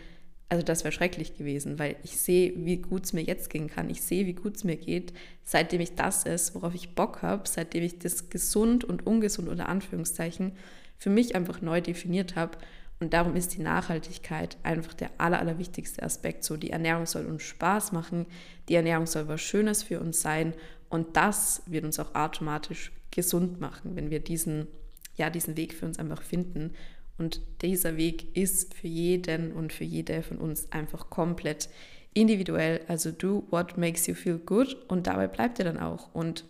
Also 0.53 0.63
das 0.63 0.83
wäre 0.83 0.91
schrecklich 0.91 1.35
gewesen, 1.35 1.79
weil 1.79 1.95
ich 2.03 2.19
sehe, 2.19 2.53
wie 2.55 2.77
gut 2.77 3.05
es 3.05 3.13
mir 3.13 3.23
jetzt 3.23 3.49
gehen 3.49 3.69
kann. 3.69 3.89
Ich 3.89 4.03
sehe, 4.03 4.27
wie 4.27 4.33
gut 4.33 4.57
es 4.57 4.63
mir 4.63 4.75
geht, 4.75 5.11
seitdem 5.43 5.81
ich 5.81 5.95
das 5.95 6.25
ist, 6.25 6.53
worauf 6.53 6.75
ich 6.75 6.93
Bock 6.93 7.23
habe, 7.23 7.49
seitdem 7.49 7.81
ich 7.81 7.97
das 7.97 8.29
gesund 8.29 8.83
und 8.83 9.07
ungesund 9.07 9.49
unter 9.49 9.67
Anführungszeichen 9.67 10.51
für 10.99 11.09
mich 11.09 11.33
einfach 11.33 11.61
neu 11.61 11.81
definiert 11.81 12.35
habe 12.35 12.59
und 12.99 13.15
darum 13.15 13.35
ist 13.35 13.55
die 13.55 13.63
Nachhaltigkeit 13.63 14.57
einfach 14.61 14.93
der 14.93 15.09
aller, 15.17 15.39
allerwichtigste 15.39 16.03
Aspekt. 16.03 16.43
So, 16.43 16.55
die 16.55 16.69
Ernährung 16.69 17.07
soll 17.07 17.25
uns 17.25 17.41
Spaß 17.41 17.91
machen, 17.91 18.27
die 18.69 18.75
Ernährung 18.75 19.07
soll 19.07 19.27
was 19.27 19.41
Schönes 19.41 19.81
für 19.81 19.99
uns 19.99 20.21
sein 20.21 20.53
und 20.87 21.17
das 21.17 21.63
wird 21.65 21.83
uns 21.83 21.97
auch 21.97 22.13
automatisch 22.13 22.91
gesund 23.09 23.59
machen, 23.59 23.95
wenn 23.95 24.11
wir 24.11 24.19
diesen, 24.19 24.67
ja, 25.15 25.31
diesen 25.31 25.57
Weg 25.57 25.73
für 25.73 25.87
uns 25.87 25.97
einfach 25.97 26.21
finden. 26.21 26.75
Und 27.17 27.41
dieser 27.61 27.95
Weg 27.97 28.35
ist 28.35 28.73
für 28.73 28.87
jeden 28.87 29.51
und 29.51 29.71
für 29.71 29.83
jede 29.83 30.23
von 30.23 30.37
uns 30.37 30.71
einfach 30.71 31.09
komplett 31.09 31.69
individuell. 32.13 32.81
Also 32.87 33.11
do 33.11 33.43
what 33.49 33.77
makes 33.77 34.07
you 34.07 34.15
feel 34.15 34.37
good 34.37 34.75
und 34.87 35.07
dabei 35.07 35.27
bleibt 35.27 35.59
ihr 35.59 35.65
dann 35.65 35.79
auch. 35.79 36.13
Und 36.13 36.45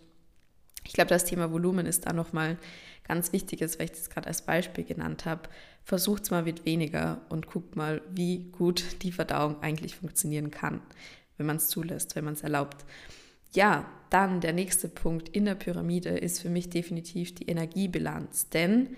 ich 0.86 0.92
glaube, 0.92 1.08
das 1.08 1.24
Thema 1.24 1.50
Volumen 1.52 1.86
ist 1.86 2.06
da 2.06 2.12
nochmal 2.12 2.58
ganz 3.06 3.32
wichtig 3.32 3.60
ist, 3.60 3.78
weil 3.78 3.86
ich 3.86 3.92
das 3.92 4.10
gerade 4.10 4.28
als 4.28 4.42
Beispiel 4.42 4.84
genannt 4.84 5.24
habe, 5.24 5.48
versucht 5.82 6.24
es 6.24 6.30
mal 6.30 6.42
mit 6.42 6.64
weniger 6.64 7.20
und 7.28 7.46
guckt 7.46 7.76
mal, 7.76 8.00
wie 8.10 8.50
gut 8.50 9.02
die 9.02 9.12
Verdauung 9.12 9.62
eigentlich 9.62 9.96
funktionieren 9.96 10.50
kann, 10.50 10.80
wenn 11.36 11.46
man 11.46 11.56
es 11.56 11.68
zulässt, 11.68 12.16
wenn 12.16 12.24
man 12.24 12.34
es 12.34 12.42
erlaubt. 12.42 12.84
Ja, 13.52 13.88
dann 14.10 14.40
der 14.40 14.52
nächste 14.52 14.88
Punkt 14.88 15.28
in 15.28 15.44
der 15.44 15.54
Pyramide 15.54 16.10
ist 16.10 16.40
für 16.40 16.48
mich 16.48 16.70
definitiv 16.70 17.34
die 17.34 17.46
Energiebilanz, 17.46 18.48
denn 18.48 18.96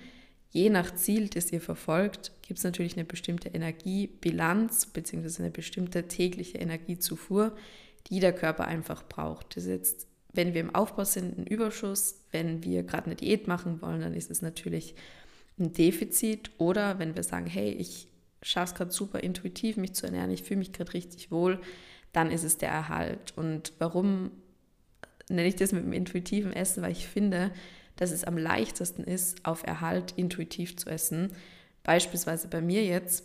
je 0.56 0.70
nach 0.70 0.94
Ziel, 0.94 1.28
das 1.28 1.52
ihr 1.52 1.60
verfolgt, 1.60 2.32
gibt 2.42 2.58
es 2.58 2.64
natürlich 2.64 2.96
eine 2.96 3.04
bestimmte 3.04 3.48
Energiebilanz 3.48 4.86
bzw. 4.86 5.42
eine 5.42 5.50
bestimmte 5.50 6.08
tägliche 6.08 6.58
Energiezufuhr, 6.58 7.54
die 8.08 8.20
der 8.20 8.32
Körper 8.32 8.66
einfach 8.66 9.04
braucht. 9.06 9.56
Das 9.56 9.64
ist 9.64 9.70
jetzt 9.70 10.06
wenn 10.36 10.54
wir 10.54 10.60
im 10.60 10.74
Aufbau 10.74 11.04
sind, 11.04 11.38
ein 11.38 11.46
Überschuss. 11.46 12.20
Wenn 12.30 12.62
wir 12.62 12.82
gerade 12.82 13.06
eine 13.06 13.16
Diät 13.16 13.48
machen 13.48 13.80
wollen, 13.82 14.00
dann 14.00 14.14
ist 14.14 14.30
es 14.30 14.42
natürlich 14.42 14.94
ein 15.58 15.72
Defizit. 15.72 16.50
Oder 16.58 16.98
wenn 16.98 17.16
wir 17.16 17.22
sagen, 17.22 17.46
hey, 17.46 17.70
ich 17.70 18.06
schaffe 18.42 18.72
es 18.72 18.74
gerade 18.76 18.92
super 18.92 19.20
intuitiv, 19.20 19.76
mich 19.76 19.94
zu 19.94 20.06
ernähren, 20.06 20.30
ich 20.30 20.42
fühle 20.42 20.58
mich 20.58 20.72
gerade 20.72 20.92
richtig 20.92 21.30
wohl, 21.30 21.60
dann 22.12 22.30
ist 22.30 22.44
es 22.44 22.58
der 22.58 22.68
Erhalt. 22.68 23.32
Und 23.36 23.72
warum 23.78 24.30
nenne 25.28 25.48
ich 25.48 25.56
das 25.56 25.72
mit 25.72 25.84
dem 25.84 25.92
intuitiven 25.92 26.52
Essen? 26.52 26.82
Weil 26.82 26.92
ich 26.92 27.06
finde, 27.08 27.50
dass 27.96 28.10
es 28.10 28.24
am 28.24 28.38
leichtesten 28.38 29.04
ist, 29.04 29.44
auf 29.44 29.66
Erhalt 29.66 30.14
intuitiv 30.16 30.76
zu 30.76 30.88
essen. 30.88 31.32
Beispielsweise 31.82 32.48
bei 32.48 32.60
mir 32.60 32.84
jetzt, 32.84 33.24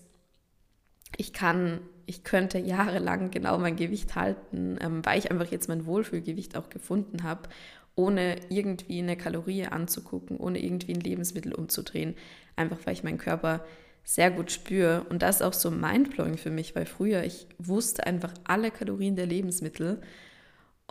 ich 1.17 1.33
kann 1.33 1.81
ich 2.11 2.25
könnte 2.25 2.59
jahrelang 2.59 3.31
genau 3.31 3.57
mein 3.57 3.77
Gewicht 3.77 4.15
halten, 4.15 4.77
ähm, 4.81 5.05
weil 5.05 5.17
ich 5.17 5.31
einfach 5.31 5.49
jetzt 5.49 5.69
mein 5.69 5.85
Wohlfühlgewicht 5.85 6.57
auch 6.57 6.69
gefunden 6.69 7.23
habe, 7.23 7.47
ohne 7.95 8.35
irgendwie 8.49 8.99
eine 8.99 9.15
Kalorie 9.15 9.65
anzugucken, 9.65 10.37
ohne 10.37 10.59
irgendwie 10.59 10.93
ein 10.93 10.99
Lebensmittel 10.99 11.53
umzudrehen, 11.53 12.15
einfach 12.57 12.77
weil 12.85 12.93
ich 12.93 13.03
meinen 13.03 13.17
Körper 13.17 13.63
sehr 14.03 14.29
gut 14.29 14.51
spüre. 14.51 15.05
Und 15.09 15.21
das 15.21 15.37
ist 15.37 15.41
auch 15.41 15.53
so 15.53 15.71
mindblowing 15.71 16.37
für 16.37 16.49
mich, 16.49 16.75
weil 16.75 16.85
früher 16.85 17.23
ich 17.23 17.47
wusste 17.59 18.05
einfach 18.05 18.33
alle 18.43 18.71
Kalorien 18.71 19.15
der 19.15 19.25
Lebensmittel 19.25 20.01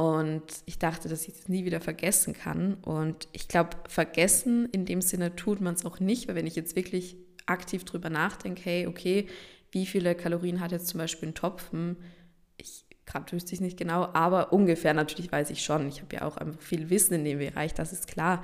und 0.01 0.45
ich 0.65 0.79
dachte, 0.79 1.11
dass 1.11 1.29
ich 1.29 1.35
das 1.35 1.51
nie 1.51 1.67
wieder 1.67 1.83
vergessen 1.83 2.33
kann. 2.33 2.73
Und 2.73 3.29
ich 3.33 3.49
glaube, 3.49 3.77
vergessen 3.87 4.67
in 4.73 4.87
dem 4.87 5.03
Sinne 5.03 5.37
tut 5.37 5.61
man 5.61 5.75
es 5.75 5.85
auch 5.85 6.01
nicht, 6.01 6.27
weil 6.27 6.37
wenn 6.37 6.47
ich 6.47 6.57
jetzt 6.57 6.75
wirklich 6.75 7.17
aktiv 7.45 7.85
drüber 7.85 8.09
nachdenke, 8.09 8.63
hey, 8.65 8.87
okay, 8.87 9.27
wie 9.73 9.85
viele 9.85 10.15
Kalorien 10.15 10.61
hat 10.61 10.73
jetzt 10.73 10.87
zum 10.87 10.97
Beispiel 10.97 11.29
ein 11.29 11.35
Topfen. 11.35 11.99
Ich 12.57 12.87
gerade 13.05 13.31
wüsste 13.33 13.53
ich 13.53 13.61
nicht 13.61 13.77
genau, 13.77 14.09
aber 14.15 14.55
ungefähr 14.55 14.95
natürlich 14.95 15.31
weiß 15.31 15.51
ich 15.51 15.63
schon. 15.63 15.87
Ich 15.87 16.01
habe 16.01 16.17
ja 16.17 16.23
auch 16.23 16.39
einfach 16.39 16.63
viel 16.63 16.89
Wissen 16.89 17.13
in 17.13 17.27
dem 17.27 17.39
Bereich, 17.39 17.75
das 17.75 17.93
ist 17.93 18.07
klar. 18.07 18.43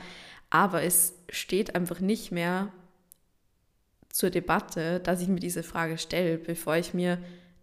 Aber 0.50 0.82
es 0.82 1.14
steht 1.30 1.74
einfach 1.74 2.00
nicht 2.00 2.32
mehr 2.32 2.70
zur 4.10 4.28
Debatte, 4.28 5.00
dass 5.00 5.22
ich 5.22 5.28
mir 5.28 5.40
diese 5.40 5.62
Frage 5.62 5.96
stelle, 5.96 6.36
bevor 6.36 6.76
ich 6.76 6.92
mir 6.92 7.16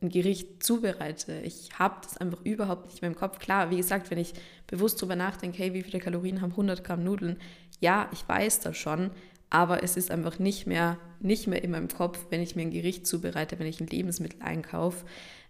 ein 0.03 0.10
Gericht 0.10 0.62
zubereite. 0.63 1.39
Ich 1.43 1.79
habe 1.79 1.95
das 2.03 2.17
einfach 2.17 2.39
überhaupt 2.43 2.88
nicht 2.88 3.01
mehr 3.01 3.10
im 3.10 3.17
Kopf. 3.17 3.39
Klar, 3.39 3.72
wie 3.72 3.77
gesagt, 3.77 4.12
wenn 4.12 4.17
ich 4.17 4.33
bewusst 4.67 5.01
darüber 5.01 5.15
nachdenke, 5.15 5.57
hey, 5.57 5.74
wie 5.74 5.81
viele 5.81 6.00
Kalorien 6.00 6.41
haben 6.41 6.51
100 6.51 6.83
Gramm 6.83 7.03
Nudeln? 7.03 7.38
Ja, 7.79 8.10
ich 8.12 8.27
weiß 8.27 8.60
das 8.60 8.77
schon, 8.77 9.12
aber 9.50 9.83
es 9.83 9.98
ist 9.98 10.12
einfach 10.12 10.39
nicht 10.39 10.67
mehr, 10.67 10.98
nicht 11.19 11.48
mehr 11.48 11.63
in 11.63 11.72
meinem 11.72 11.88
Kopf, 11.88 12.27
wenn 12.29 12.41
ich 12.41 12.55
mir 12.55 12.63
ein 12.63 12.72
Gericht 12.72 13.07
zubereite, 13.07 13.60
wenn 13.60 13.67
ich 13.67 13.79
ein 13.79 13.88
Lebensmittel 13.88 14.41
einkaufe. 14.41 15.05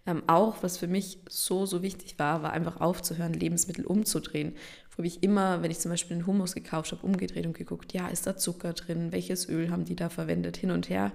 Ähm, 0.05 0.23
auch 0.27 0.61
was 0.61 0.77
für 0.77 0.87
mich 0.87 1.19
so, 1.29 1.65
so 1.65 1.81
wichtig 1.81 2.19
war, 2.19 2.43
war 2.43 2.51
einfach 2.51 2.81
aufzuhören, 2.81 3.33
Lebensmittel 3.33 3.85
umzudrehen. 3.85 4.55
Wo 4.95 5.03
ich 5.03 5.23
immer, 5.23 5.63
wenn 5.63 5.71
ich 5.71 5.79
zum 5.79 5.91
Beispiel 5.91 6.17
einen 6.17 6.27
Hummus 6.27 6.53
gekauft 6.53 6.91
habe, 6.91 7.05
umgedreht 7.05 7.45
und 7.45 7.57
geguckt, 7.57 7.93
ja, 7.93 8.09
ist 8.09 8.27
da 8.27 8.37
Zucker 8.37 8.73
drin? 8.73 9.11
Welches 9.11 9.49
Öl 9.49 9.71
haben 9.71 9.85
die 9.85 9.95
da 9.95 10.09
verwendet? 10.09 10.57
Hin 10.57 10.71
und 10.71 10.89
her. 10.89 11.11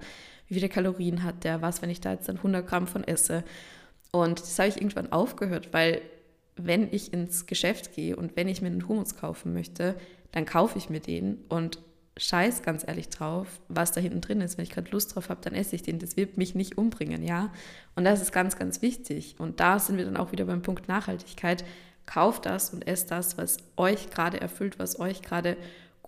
Wie 0.47 0.55
viele 0.55 0.69
Kalorien 0.69 1.23
hat 1.23 1.43
der? 1.43 1.61
Was, 1.61 1.81
wenn 1.81 1.89
ich 1.89 2.01
da 2.01 2.11
jetzt 2.11 2.27
dann 2.27 2.37
100 2.37 2.67
Gramm 2.67 2.87
von 2.87 3.03
esse? 3.03 3.43
Und 4.11 4.39
das 4.39 4.57
habe 4.57 4.69
ich 4.69 4.77
irgendwann 4.77 5.11
aufgehört, 5.11 5.69
weil 5.71 6.01
wenn 6.55 6.91
ich 6.91 7.13
ins 7.13 7.45
Geschäft 7.45 7.93
gehe 7.93 8.15
und 8.15 8.35
wenn 8.35 8.47
ich 8.47 8.61
mir 8.61 8.67
einen 8.67 8.87
Hummus 8.87 9.15
kaufen 9.15 9.53
möchte, 9.53 9.95
dann 10.31 10.45
kaufe 10.45 10.77
ich 10.77 10.89
mir 10.89 10.99
den 10.99 11.37
und 11.47 11.79
scheiß 12.19 12.61
ganz 12.61 12.85
ehrlich 12.87 13.09
drauf, 13.09 13.47
was 13.69 13.91
da 13.91 14.01
hinten 14.01 14.21
drin 14.21 14.41
ist. 14.41 14.57
Wenn 14.57 14.63
ich 14.63 14.71
gerade 14.71 14.91
Lust 14.91 15.15
drauf 15.15 15.29
habe, 15.29 15.41
dann 15.41 15.53
esse 15.53 15.75
ich 15.75 15.81
den. 15.81 15.99
Das 15.99 16.17
wird 16.17 16.37
mich 16.37 16.53
nicht 16.53 16.77
umbringen, 16.77 17.23
ja. 17.23 17.51
Und 17.95 18.03
das 18.03 18.21
ist 18.21 18.31
ganz, 18.31 18.57
ganz 18.57 18.81
wichtig. 18.81 19.35
Und 19.39 19.59
da 19.59 19.79
sind 19.79 19.97
wir 19.97 20.05
dann 20.05 20.17
auch 20.17 20.31
wieder 20.31 20.45
beim 20.45 20.61
Punkt 20.61 20.87
Nachhaltigkeit. 20.87 21.63
Kauft 22.05 22.45
das 22.45 22.71
und 22.71 22.87
esst 22.87 23.11
das, 23.11 23.37
was 23.37 23.57
euch 23.77 24.09
gerade 24.09 24.41
erfüllt, 24.41 24.79
was 24.79 24.99
euch 24.99 25.21
gerade 25.21 25.57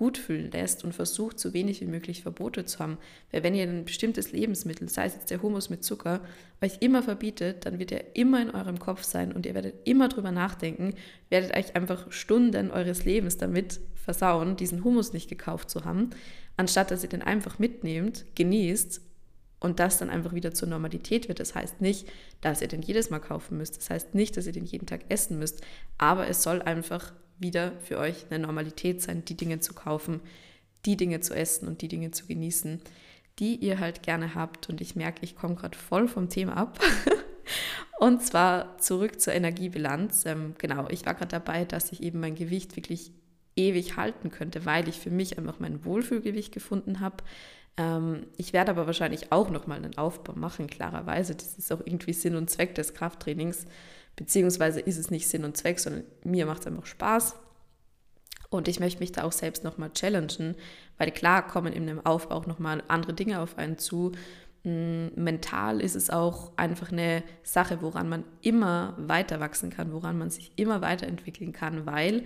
gut 0.01 0.17
fühlen 0.17 0.49
lässt 0.49 0.83
und 0.83 0.93
versucht, 0.93 1.39
so 1.39 1.53
wenig 1.53 1.79
wie 1.79 1.85
möglich 1.85 2.23
Verbote 2.23 2.65
zu 2.65 2.79
haben. 2.79 2.97
Weil 3.31 3.43
wenn 3.43 3.53
ihr 3.53 3.65
ein 3.65 3.85
bestimmtes 3.85 4.31
Lebensmittel, 4.31 4.89
sei 4.89 5.05
es 5.05 5.13
jetzt 5.13 5.29
der 5.29 5.43
Hummus 5.43 5.69
mit 5.69 5.83
Zucker, 5.83 6.21
euch 6.59 6.77
immer 6.79 7.03
verbietet, 7.03 7.67
dann 7.67 7.77
wird 7.77 7.91
er 7.91 8.15
immer 8.15 8.41
in 8.41 8.49
eurem 8.49 8.79
Kopf 8.79 9.03
sein 9.03 9.31
und 9.31 9.45
ihr 9.45 9.53
werdet 9.53 9.87
immer 9.87 10.09
drüber 10.09 10.31
nachdenken, 10.31 10.95
werdet 11.29 11.55
euch 11.55 11.75
einfach 11.75 12.11
Stunden 12.11 12.71
eures 12.71 13.05
Lebens 13.05 13.37
damit 13.37 13.79
versauen, 13.93 14.55
diesen 14.55 14.83
Hummus 14.83 15.13
nicht 15.13 15.29
gekauft 15.29 15.69
zu 15.69 15.85
haben, 15.85 16.09
anstatt 16.57 16.89
dass 16.89 17.03
ihr 17.03 17.09
den 17.09 17.21
einfach 17.21 17.59
mitnehmt, 17.59 18.25
genießt 18.33 19.01
und 19.59 19.79
das 19.79 19.99
dann 19.99 20.09
einfach 20.09 20.33
wieder 20.33 20.51
zur 20.51 20.67
Normalität 20.67 21.27
wird. 21.27 21.39
Das 21.39 21.53
heißt 21.53 21.79
nicht, 21.79 22.11
dass 22.41 22.63
ihr 22.63 22.67
den 22.67 22.81
jedes 22.81 23.11
Mal 23.11 23.19
kaufen 23.19 23.59
müsst. 23.59 23.77
Das 23.77 23.91
heißt 23.91 24.15
nicht, 24.15 24.35
dass 24.35 24.47
ihr 24.47 24.51
den 24.51 24.65
jeden 24.65 24.87
Tag 24.87 25.01
essen 25.09 25.37
müsst. 25.37 25.61
Aber 25.99 26.27
es 26.27 26.41
soll 26.41 26.63
einfach 26.63 27.13
wieder 27.41 27.73
für 27.81 27.97
euch 27.97 28.25
eine 28.29 28.39
Normalität 28.39 29.01
sein, 29.01 29.25
die 29.25 29.35
Dinge 29.35 29.59
zu 29.59 29.73
kaufen, 29.73 30.21
die 30.85 30.97
Dinge 30.97 31.19
zu 31.19 31.33
essen 31.33 31.67
und 31.67 31.81
die 31.81 31.87
Dinge 31.87 32.11
zu 32.11 32.25
genießen, 32.27 32.81
die 33.39 33.55
ihr 33.55 33.79
halt 33.79 34.03
gerne 34.03 34.35
habt. 34.35 34.69
Und 34.69 34.81
ich 34.81 34.95
merke, 34.95 35.23
ich 35.23 35.35
komme 35.35 35.55
gerade 35.55 35.77
voll 35.77 36.07
vom 36.07 36.29
Thema 36.29 36.57
ab. 36.57 36.79
und 37.99 38.21
zwar 38.21 38.77
zurück 38.77 39.19
zur 39.19 39.33
Energiebilanz. 39.33 40.25
Ähm, 40.25 40.55
genau, 40.57 40.87
ich 40.89 41.05
war 41.05 41.13
gerade 41.13 41.31
dabei, 41.31 41.65
dass 41.65 41.91
ich 41.91 42.03
eben 42.03 42.19
mein 42.19 42.35
Gewicht 42.35 42.75
wirklich 42.75 43.11
ewig 43.55 43.97
halten 43.97 44.31
könnte, 44.31 44.65
weil 44.65 44.87
ich 44.87 44.99
für 44.99 45.11
mich 45.11 45.37
einfach 45.37 45.59
mein 45.59 45.83
Wohlfühlgewicht 45.83 46.53
gefunden 46.53 46.99
habe. 46.99 47.17
Ähm, 47.77 48.27
ich 48.37 48.53
werde 48.53 48.71
aber 48.71 48.85
wahrscheinlich 48.85 49.31
auch 49.31 49.49
nochmal 49.49 49.77
einen 49.77 49.97
Aufbau 49.97 50.33
machen, 50.33 50.67
klarerweise. 50.67 51.35
Das 51.35 51.57
ist 51.57 51.71
auch 51.71 51.81
irgendwie 51.85 52.13
Sinn 52.13 52.35
und 52.35 52.49
Zweck 52.49 52.75
des 52.75 52.93
Krafttrainings 52.93 53.65
beziehungsweise 54.15 54.79
ist 54.79 54.97
es 54.97 55.11
nicht 55.11 55.27
Sinn 55.27 55.45
und 55.45 55.57
Zweck, 55.57 55.79
sondern 55.79 56.03
mir 56.23 56.45
macht 56.45 56.61
es 56.61 56.67
einfach 56.67 56.85
Spaß. 56.85 57.35
Und 58.49 58.67
ich 58.67 58.79
möchte 58.79 58.99
mich 58.99 59.13
da 59.13 59.23
auch 59.23 59.31
selbst 59.31 59.63
nochmal 59.63 59.93
challengen, 59.93 60.55
weil 60.97 61.11
klar 61.11 61.47
kommen 61.47 61.71
in 61.71 61.87
dem 61.87 62.05
Aufbau 62.05 62.35
auch 62.35 62.47
nochmal 62.47 62.83
andere 62.89 63.13
Dinge 63.13 63.39
auf 63.39 63.57
einen 63.57 63.77
zu. 63.77 64.11
Mm, 64.63 65.07
mental 65.15 65.79
ist 65.79 65.95
es 65.95 66.09
auch 66.09 66.51
einfach 66.57 66.91
eine 66.91 67.23
Sache, 67.43 67.81
woran 67.81 68.09
man 68.09 68.25
immer 68.41 68.93
weiter 68.97 69.39
wachsen 69.39 69.69
kann, 69.69 69.93
woran 69.93 70.17
man 70.17 70.29
sich 70.29 70.51
immer 70.57 70.81
weiterentwickeln 70.81 71.53
kann, 71.53 71.85
weil 71.85 72.25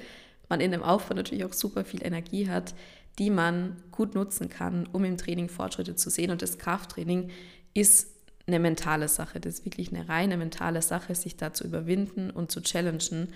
man 0.49 0.61
in 0.61 0.71
dem 0.71 0.83
Aufbau 0.83 1.13
natürlich 1.13 1.45
auch 1.45 1.53
super 1.53 1.85
viel 1.85 2.03
Energie 2.03 2.49
hat, 2.49 2.73
die 3.19 3.29
man 3.29 3.77
gut 3.91 4.15
nutzen 4.15 4.49
kann, 4.49 4.87
um 4.91 5.05
im 5.05 5.17
Training 5.17 5.47
Fortschritte 5.47 5.95
zu 5.95 6.09
sehen. 6.09 6.31
Und 6.31 6.41
das 6.41 6.57
Krafttraining 6.57 7.29
ist 7.73 8.14
eine 8.47 8.59
mentale 8.59 9.07
Sache. 9.07 9.39
Das 9.39 9.55
ist 9.55 9.65
wirklich 9.65 9.93
eine 9.93 10.07
reine 10.07 10.37
mentale 10.37 10.81
Sache, 10.81 11.15
sich 11.15 11.37
da 11.37 11.53
zu 11.53 11.63
überwinden 11.63 12.29
und 12.29 12.51
zu 12.51 12.61
challengen. 12.61 13.29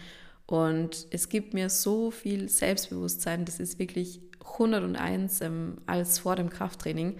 Und 0.45 1.07
es 1.11 1.29
gibt 1.29 1.53
mir 1.53 1.69
so 1.69 2.11
viel 2.11 2.49
Selbstbewusstsein, 2.49 3.45
das 3.45 3.59
ist 3.59 3.77
wirklich 3.79 4.21
101 4.41 5.41
ähm, 5.41 5.77
als 5.85 6.19
vor 6.19 6.35
dem 6.35 6.49
Krafttraining. 6.49 7.17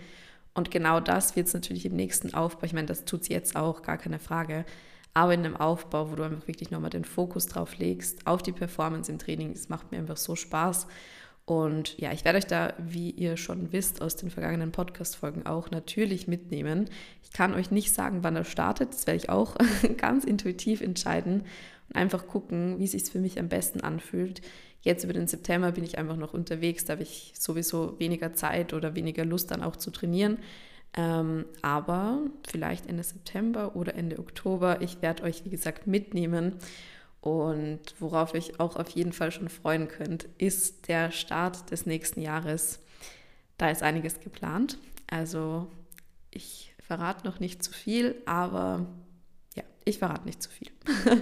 Und 0.56 0.72
genau 0.72 1.00
das 1.00 1.36
wird 1.36 1.48
es 1.48 1.54
natürlich 1.54 1.86
im 1.86 1.96
nächsten 1.96 2.34
Aufbau, 2.34 2.66
ich 2.66 2.74
meine, 2.74 2.88
das 2.88 3.06
tut 3.06 3.22
es 3.22 3.28
jetzt 3.28 3.56
auch, 3.56 3.82
gar 3.84 3.98
keine 3.98 4.20
Frage, 4.20 4.66
aber 5.14 5.34
in 5.34 5.46
einem 5.46 5.56
Aufbau, 5.56 6.12
wo 6.12 6.16
du 6.16 6.24
einfach 6.24 6.48
wirklich 6.48 6.72
nochmal 6.72 6.90
den 6.90 7.06
Fokus 7.06 7.46
drauf 7.46 7.78
legst, 7.78 8.26
auf 8.26 8.42
die 8.42 8.52
Performance 8.52 9.12
im 9.12 9.20
Training, 9.20 9.52
es 9.52 9.70
macht 9.70 9.92
mir 9.92 10.00
einfach 10.00 10.18
so 10.18 10.36
Spaß. 10.36 10.88
Und 11.50 11.98
ja, 11.98 12.12
ich 12.12 12.26
werde 12.26 12.38
euch 12.38 12.46
da, 12.46 12.74
wie 12.78 13.10
ihr 13.10 13.36
schon 13.36 13.74
wisst, 13.74 14.04
aus 14.04 14.16
den 14.16 14.30
vergangenen 14.30 14.72
Podcast-Folgen 14.72 15.48
auch 15.48 15.72
natürlich 15.72 16.28
mitnehmen. 16.28 16.88
Ich 17.24 17.32
kann 17.32 17.56
euch 17.56 17.72
nicht 17.72 17.92
sagen, 17.92 18.20
wann 18.22 18.36
er 18.36 18.44
startet. 18.44 18.94
Das 18.94 19.08
werde 19.08 19.18
ich 19.18 19.30
auch 19.32 19.56
ganz 19.98 20.26
intuitiv 20.26 20.82
entscheiden 20.82 21.46
und 21.88 21.96
einfach 21.96 22.28
gucken, 22.28 22.78
wie 22.78 22.84
es 22.84 22.92
sich 22.92 23.06
für 23.06 23.18
mich 23.18 23.40
am 23.40 23.50
besten 23.50 23.82
anfühlt. 23.82 24.42
Jetzt 24.82 25.04
über 25.04 25.14
den 25.14 25.26
September 25.26 25.72
bin 25.72 25.84
ich 25.84 25.98
einfach 25.98 26.18
noch 26.18 26.36
unterwegs, 26.36 26.86
da 26.86 26.94
habe 26.94 27.02
ich 27.02 27.34
sowieso 27.36 28.00
weniger 28.00 28.34
Zeit 28.34 28.72
oder 28.76 28.94
weniger 28.94 29.26
Lust 29.26 29.50
dann 29.50 29.64
auch 29.64 29.76
zu 29.76 29.90
trainieren. 29.90 30.38
Ähm, 30.96 31.46
aber 31.64 32.20
vielleicht 32.48 32.86
Ende 32.86 33.02
September 33.02 33.76
oder 33.76 33.96
Ende 33.96 34.20
Oktober, 34.20 34.82
ich 34.82 35.02
werde 35.02 35.24
euch, 35.24 35.46
wie 35.46 35.50
gesagt, 35.50 35.88
mitnehmen 35.88 36.54
und 37.22 37.82
worauf 38.00 38.34
ich 38.34 38.60
auch 38.60 38.76
auf 38.78 38.90
jeden 38.90 39.12
Fall 39.12 39.32
schon 39.32 39.50
freuen 39.50 39.88
könnt, 39.88 40.28
ist 40.38 40.88
der 40.88 41.12
Start 41.12 41.70
des 41.72 41.86
nächsten 41.86 42.22
Jahres. 42.22 42.80
Da 43.58 43.70
ist 43.70 43.84
einiges 43.84 44.22
geplant. 44.22 44.78
Also 45.08 45.68
ich 46.32 46.74
verrate 46.80 47.28
noch 47.28 47.40
nicht 47.40 47.62
zu 47.62 47.74
viel, 47.74 48.16
aber 48.26 48.86
ja, 49.56 49.64
ich 49.84 50.00
verrate 50.00 50.26
nicht 50.26 50.42
zu 50.42 50.50
viel. 50.50 50.72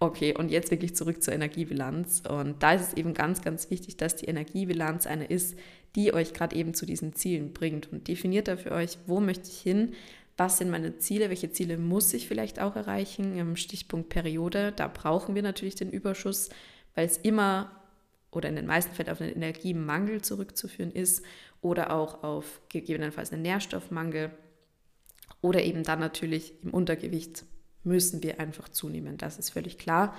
okay, 0.00 0.34
und 0.34 0.50
jetzt 0.50 0.70
wirklich 0.70 0.96
zurück 0.96 1.22
zur 1.22 1.34
Energiebilanz. 1.34 2.22
Und 2.26 2.62
da 2.62 2.72
ist 2.72 2.88
es 2.88 2.94
eben 2.94 3.12
ganz, 3.12 3.42
ganz 3.42 3.70
wichtig, 3.70 3.98
dass 3.98 4.16
die 4.16 4.26
Energiebilanz 4.26 5.06
eine 5.06 5.26
ist, 5.26 5.58
die 5.94 6.14
euch 6.14 6.32
gerade 6.32 6.56
eben 6.56 6.72
zu 6.72 6.86
diesen 6.86 7.14
Zielen 7.14 7.52
bringt. 7.52 7.92
Und 7.92 8.08
definiert 8.08 8.48
da 8.48 8.56
für 8.56 8.72
euch, 8.72 8.96
wo 9.06 9.20
möchte 9.20 9.50
ich 9.50 9.60
hin, 9.60 9.92
was 10.36 10.58
sind 10.58 10.70
meine 10.70 10.98
Ziele, 10.98 11.28
welche 11.28 11.52
Ziele 11.52 11.78
muss 11.78 12.12
ich 12.14 12.26
vielleicht 12.26 12.60
auch 12.60 12.76
erreichen. 12.76 13.36
Im 13.36 13.56
Stichpunkt 13.56 14.08
Periode, 14.08 14.72
da 14.72 14.88
brauchen 14.88 15.34
wir 15.34 15.42
natürlich 15.42 15.74
den 15.74 15.90
Überschuss, 15.90 16.48
weil 16.94 17.06
es 17.06 17.18
immer 17.18 17.70
oder 18.30 18.48
in 18.48 18.56
den 18.56 18.66
meisten 18.66 18.94
Fällen 18.94 19.10
auf 19.10 19.20
einen 19.20 19.34
Energiemangel 19.34 20.22
zurückzuführen 20.22 20.90
ist 20.90 21.22
oder 21.60 21.92
auch 21.92 22.22
auf 22.22 22.62
gegebenenfalls 22.70 23.32
einen 23.32 23.42
Nährstoffmangel 23.42 24.30
oder 25.42 25.62
eben 25.62 25.82
dann 25.82 26.00
natürlich 26.00 26.54
im 26.62 26.70
Untergewicht 26.70 27.44
müssen 27.84 28.22
wir 28.22 28.40
einfach 28.40 28.68
zunehmen. 28.68 29.18
Das 29.18 29.38
ist 29.38 29.50
völlig 29.50 29.76
klar. 29.76 30.14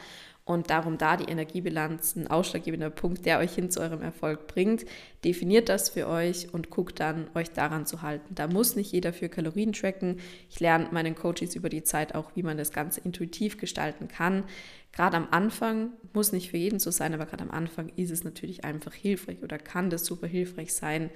Und 0.46 0.70
darum 0.70 0.98
da 0.98 1.16
die 1.16 1.32
Energiebilanz 1.32 2.18
ein 2.18 2.28
ausschlaggebender 2.28 2.90
Punkt, 2.90 3.26
der 3.26 3.40
euch 3.40 3.56
hin 3.56 3.72
zu 3.72 3.80
eurem 3.80 4.02
Erfolg 4.02 4.48
bringt. 4.48 4.84
Definiert 5.24 5.70
das 5.70 5.88
für 5.90 6.06
euch 6.10 6.54
und 6.54 6.70
guckt 6.70 7.00
dann, 7.00 7.30
euch 7.34 7.52
daran 7.52 7.86
zu 7.86 8.02
halten. 8.02 8.36
Da 8.36 8.48
muss 8.48 8.76
nicht 8.76 8.92
jeder 8.92 9.14
für 9.14 9.30
Kalorien 9.30 9.72
tracken. 9.72 10.20
Ich 10.50 10.60
lerne 10.60 10.90
meinen 10.92 11.16
Coaches 11.16 11.56
über 11.56 11.70
die 11.70 11.84
Zeit 11.84 12.14
auch, 12.14 12.32
wie 12.36 12.44
man 12.44 12.58
das 12.58 12.74
Ganze 12.74 13.00
intuitiv 13.00 13.58
gestalten 13.58 14.10
kann. 14.10 14.44
Gerade 14.92 15.16
am 15.16 15.30
Anfang 15.32 15.94
muss 16.12 16.34
nicht 16.34 16.52
für 16.52 16.58
jeden 16.58 16.80
so 16.80 16.92
sein, 16.92 17.14
aber 17.14 17.26
gerade 17.26 17.44
am 17.44 17.52
Anfang 17.52 17.90
ist 17.96 18.12
es 18.12 18.26
natürlich 18.26 18.66
einfach 18.66 18.94
hilfreich 18.94 19.42
oder 19.44 19.58
kann 19.58 19.90
das 19.90 20.06
super 20.06 20.28
hilfreich 20.28 20.74
sein, 20.74 21.10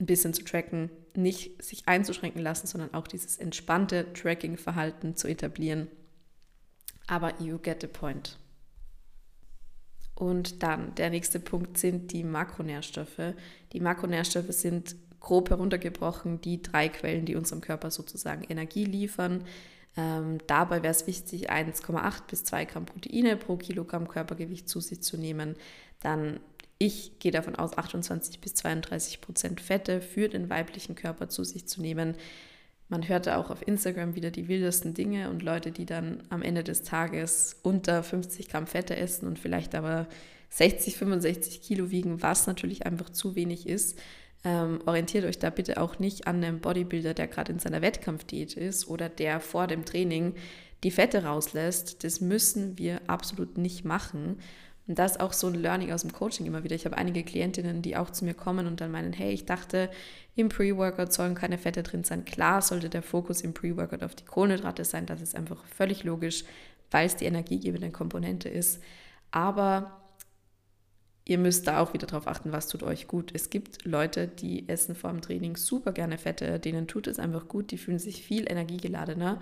ein 0.00 0.06
bisschen 0.06 0.34
zu 0.34 0.42
tracken, 0.42 0.90
nicht 1.14 1.62
sich 1.62 1.86
einzuschränken 1.86 2.42
lassen, 2.42 2.66
sondern 2.66 2.92
auch 2.92 3.06
dieses 3.06 3.36
entspannte 3.36 4.12
Tracking-Verhalten 4.14 5.14
zu 5.14 5.28
etablieren 5.28 5.86
aber 7.10 7.34
you 7.40 7.58
get 7.58 7.80
the 7.80 7.88
point. 7.88 8.38
Und 10.14 10.62
dann 10.62 10.94
der 10.94 11.10
nächste 11.10 11.40
Punkt 11.40 11.76
sind 11.76 12.12
die 12.12 12.22
Makronährstoffe. 12.22 13.34
Die 13.72 13.80
Makronährstoffe 13.80 14.52
sind 14.52 14.94
grob 15.18 15.50
heruntergebrochen 15.50 16.40
die 16.40 16.62
drei 16.62 16.88
Quellen, 16.88 17.26
die 17.26 17.36
unserem 17.36 17.60
Körper 17.60 17.90
sozusagen 17.90 18.44
Energie 18.44 18.84
liefern. 18.84 19.44
Ähm, 19.96 20.38
dabei 20.46 20.82
wäre 20.82 20.92
es 20.92 21.06
wichtig, 21.06 21.50
1,8 21.50 22.22
bis 22.28 22.44
2 22.44 22.64
Gramm 22.66 22.86
Proteine 22.86 23.36
pro 23.36 23.56
Kilogramm 23.56 24.06
Körpergewicht 24.06 24.68
zu 24.68 24.80
sich 24.80 25.02
zu 25.02 25.16
nehmen. 25.16 25.56
Dann, 26.00 26.38
ich 26.78 27.18
gehe 27.18 27.32
davon 27.32 27.56
aus, 27.56 27.76
28 27.76 28.40
bis 28.40 28.54
32 28.54 29.20
Prozent 29.20 29.60
Fette 29.60 30.00
für 30.00 30.28
den 30.28 30.48
weiblichen 30.48 30.94
Körper 30.94 31.28
zu 31.28 31.42
sich 31.42 31.66
zu 31.66 31.80
nehmen. 31.80 32.14
Man 32.90 33.08
hörte 33.08 33.38
auch 33.38 33.50
auf 33.50 33.66
Instagram 33.66 34.16
wieder 34.16 34.32
die 34.32 34.48
wildesten 34.48 34.94
Dinge 34.94 35.30
und 35.30 35.44
Leute, 35.44 35.70
die 35.70 35.86
dann 35.86 36.24
am 36.28 36.42
Ende 36.42 36.64
des 36.64 36.82
Tages 36.82 37.56
unter 37.62 38.02
50 38.02 38.48
Gramm 38.48 38.66
Fette 38.66 38.96
essen 38.96 39.28
und 39.28 39.38
vielleicht 39.38 39.76
aber 39.76 40.08
60, 40.50 40.96
65 40.96 41.62
Kilo 41.62 41.92
wiegen, 41.92 42.20
was 42.20 42.48
natürlich 42.48 42.84
einfach 42.86 43.08
zu 43.08 43.36
wenig 43.36 43.68
ist. 43.68 43.96
Ähm, 44.42 44.80
orientiert 44.86 45.24
euch 45.24 45.38
da 45.38 45.50
bitte 45.50 45.80
auch 45.80 46.00
nicht 46.00 46.26
an 46.26 46.42
einem 46.42 46.60
Bodybuilder, 46.60 47.14
der 47.14 47.28
gerade 47.28 47.52
in 47.52 47.60
seiner 47.60 47.80
Wettkampfdiät 47.80 48.54
ist 48.54 48.88
oder 48.88 49.08
der 49.08 49.38
vor 49.38 49.68
dem 49.68 49.84
Training 49.84 50.34
die 50.82 50.90
Fette 50.90 51.24
rauslässt. 51.24 52.02
Das 52.02 52.20
müssen 52.20 52.76
wir 52.76 53.02
absolut 53.06 53.56
nicht 53.56 53.84
machen. 53.84 54.38
Und 54.90 54.98
das 54.98 55.12
ist 55.12 55.20
auch 55.20 55.32
so 55.32 55.46
ein 55.46 55.54
Learning 55.54 55.92
aus 55.92 56.02
dem 56.02 56.12
Coaching 56.12 56.46
immer 56.46 56.64
wieder. 56.64 56.74
Ich 56.74 56.84
habe 56.84 56.98
einige 56.98 57.22
Klientinnen, 57.22 57.80
die 57.80 57.96
auch 57.96 58.10
zu 58.10 58.24
mir 58.24 58.34
kommen 58.34 58.66
und 58.66 58.80
dann 58.80 58.90
meinen, 58.90 59.12
hey, 59.12 59.30
ich 59.32 59.46
dachte, 59.46 59.88
im 60.34 60.48
Pre-Workout 60.48 61.12
sollen 61.12 61.36
keine 61.36 61.58
Fette 61.58 61.84
drin 61.84 62.02
sein. 62.02 62.24
Klar 62.24 62.60
sollte 62.60 62.88
der 62.88 63.04
Fokus 63.04 63.42
im 63.42 63.54
Pre-Workout 63.54 64.02
auf 64.02 64.16
die 64.16 64.24
Kohlenhydrate 64.24 64.84
sein. 64.84 65.06
Das 65.06 65.20
ist 65.20 65.36
einfach 65.36 65.64
völlig 65.64 66.02
logisch, 66.02 66.42
weil 66.90 67.06
es 67.06 67.14
die 67.14 67.26
energiegebende 67.26 67.92
Komponente 67.92 68.48
ist. 68.48 68.82
Aber 69.30 70.00
ihr 71.24 71.38
müsst 71.38 71.68
da 71.68 71.78
auch 71.78 71.94
wieder 71.94 72.08
darauf 72.08 72.26
achten, 72.26 72.50
was 72.50 72.66
tut 72.66 72.82
euch 72.82 73.06
gut. 73.06 73.30
Es 73.32 73.48
gibt 73.48 73.84
Leute, 73.84 74.26
die 74.26 74.68
essen 74.68 74.96
vor 74.96 75.12
dem 75.12 75.20
Training 75.20 75.54
super 75.54 75.92
gerne 75.92 76.18
Fette, 76.18 76.58
denen 76.58 76.88
tut 76.88 77.06
es 77.06 77.20
einfach 77.20 77.46
gut, 77.46 77.70
die 77.70 77.78
fühlen 77.78 78.00
sich 78.00 78.24
viel 78.24 78.50
energiegeladener. 78.50 79.38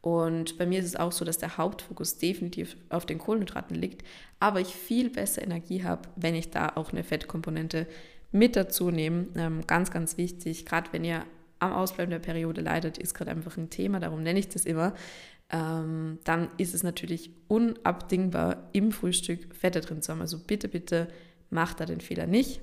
Und 0.00 0.58
bei 0.58 0.66
mir 0.66 0.78
ist 0.78 0.86
es 0.86 0.96
auch 0.96 1.12
so, 1.12 1.24
dass 1.24 1.38
der 1.38 1.56
Hauptfokus 1.56 2.18
definitiv 2.18 2.76
auf 2.88 3.04
den 3.04 3.18
Kohlenhydraten 3.18 3.76
liegt, 3.76 4.06
aber 4.38 4.60
ich 4.60 4.68
viel 4.68 5.10
besser 5.10 5.42
Energie 5.42 5.82
habe, 5.82 6.08
wenn 6.16 6.34
ich 6.34 6.50
da 6.50 6.72
auch 6.76 6.92
eine 6.92 7.02
Fettkomponente 7.02 7.86
mit 8.30 8.56
dazu 8.56 8.90
nehme. 8.90 9.26
Ähm, 9.34 9.66
ganz, 9.66 9.90
ganz 9.90 10.16
wichtig, 10.16 10.66
gerade 10.66 10.92
wenn 10.92 11.04
ihr 11.04 11.24
am 11.58 11.72
Ausbleiben 11.72 12.10
der 12.10 12.20
Periode 12.20 12.60
leidet, 12.60 12.98
ist 12.98 13.14
gerade 13.14 13.32
einfach 13.32 13.56
ein 13.56 13.70
Thema, 13.70 13.98
darum 13.98 14.22
nenne 14.22 14.38
ich 14.38 14.48
das 14.48 14.64
immer. 14.64 14.94
Ähm, 15.50 16.18
dann 16.24 16.48
ist 16.58 16.74
es 16.74 16.82
natürlich 16.82 17.30
unabdingbar, 17.48 18.68
im 18.72 18.92
Frühstück 18.92 19.54
Fette 19.54 19.80
drin 19.80 20.02
zu 20.02 20.12
haben. 20.12 20.20
Also 20.20 20.38
bitte, 20.38 20.68
bitte 20.68 21.08
macht 21.50 21.80
da 21.80 21.86
den 21.86 22.00
Fehler 22.00 22.26
nicht. 22.26 22.60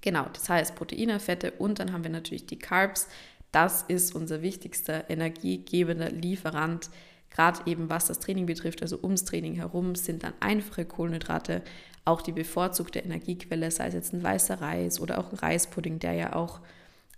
Genau, 0.00 0.26
das 0.32 0.48
heißt 0.48 0.76
Proteine, 0.76 1.20
Fette 1.20 1.52
und 1.52 1.78
dann 1.78 1.92
haben 1.92 2.04
wir 2.04 2.10
natürlich 2.10 2.46
die 2.46 2.58
Carbs. 2.58 3.08
Das 3.52 3.82
ist 3.82 4.14
unser 4.14 4.42
wichtigster 4.42 5.08
energiegebender 5.08 6.10
Lieferant, 6.10 6.90
gerade 7.30 7.60
eben 7.66 7.88
was 7.88 8.06
das 8.06 8.20
Training 8.20 8.46
betrifft. 8.46 8.82
Also 8.82 8.98
ums 9.02 9.24
Training 9.24 9.54
herum 9.54 9.94
sind 9.94 10.22
dann 10.22 10.34
einfache 10.40 10.84
Kohlenhydrate 10.84 11.62
auch 12.04 12.22
die 12.22 12.32
bevorzugte 12.32 13.00
Energiequelle, 13.00 13.70
sei 13.70 13.88
es 13.88 13.94
jetzt 13.94 14.12
ein 14.14 14.22
weißer 14.22 14.60
Reis 14.60 14.98
oder 15.00 15.18
auch 15.18 15.30
ein 15.30 15.38
Reispudding, 15.38 15.98
der 15.98 16.14
ja 16.14 16.32
auch 16.34 16.60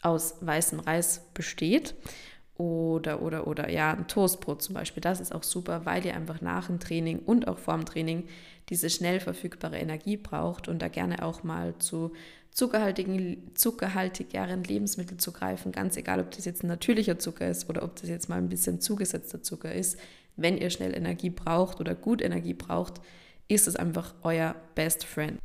aus 0.03 0.35
weißem 0.41 0.81
Reis 0.81 1.23
besteht. 1.33 1.95
Oder, 2.57 3.23
oder, 3.23 3.47
oder, 3.47 3.71
ja, 3.71 3.93
ein 3.93 4.07
Toastbrot 4.07 4.61
zum 4.61 4.75
Beispiel. 4.75 5.01
Das 5.01 5.21
ist 5.21 5.35
auch 5.35 5.45
super, 5.45 5.87
weil 5.87 6.05
ihr 6.05 6.15
einfach 6.15 6.43
nach 6.43 6.67
dem 6.67 6.79
Training 6.79 7.21
und 7.21 7.49
auch 7.49 7.57
vor 7.57 7.75
dem 7.75 7.87
Training 7.87 8.29
diese 8.69 8.91
schnell 8.91 9.19
verfügbare 9.19 9.79
Energie 9.79 10.19
braucht 10.19 10.69
und 10.69 10.83
da 10.83 10.89
gerne 10.89 11.25
auch 11.25 11.43
mal 11.43 11.75
zu 11.79 12.13
zuckerhaltigen, 12.51 13.53
zuckerhaltigeren 13.55 14.65
Lebensmitteln 14.65 15.19
zu 15.19 15.33
greifen, 15.33 15.73
ganz 15.73 15.97
egal, 15.97 16.21
ob 16.21 16.31
das 16.33 16.45
jetzt 16.45 16.63
ein 16.63 16.69
natürlicher 16.69 17.19
Zucker 17.19 17.49
ist 17.49 17.69
oder 17.69 17.83
ob 17.83 17.97
das 17.97 18.09
jetzt 18.09 18.29
mal 18.29 18.39
ein 18.39 18.49
bisschen 18.49 18.81
zugesetzter 18.81 19.43
Zucker 19.43 19.73
ist. 19.73 19.99
Wenn 20.37 20.59
ihr 20.59 20.71
schnell 20.71 20.95
Energie 20.95 21.31
braucht 21.31 21.81
oder 21.81 21.95
gut 21.95 22.23
Energie 22.23 22.55
braucht, 22.55 23.01
ist 23.49 23.69
es 23.69 23.77
einfach 23.77 24.15
euer 24.23 24.55
Best 24.75 25.05
Friend. 25.05 25.39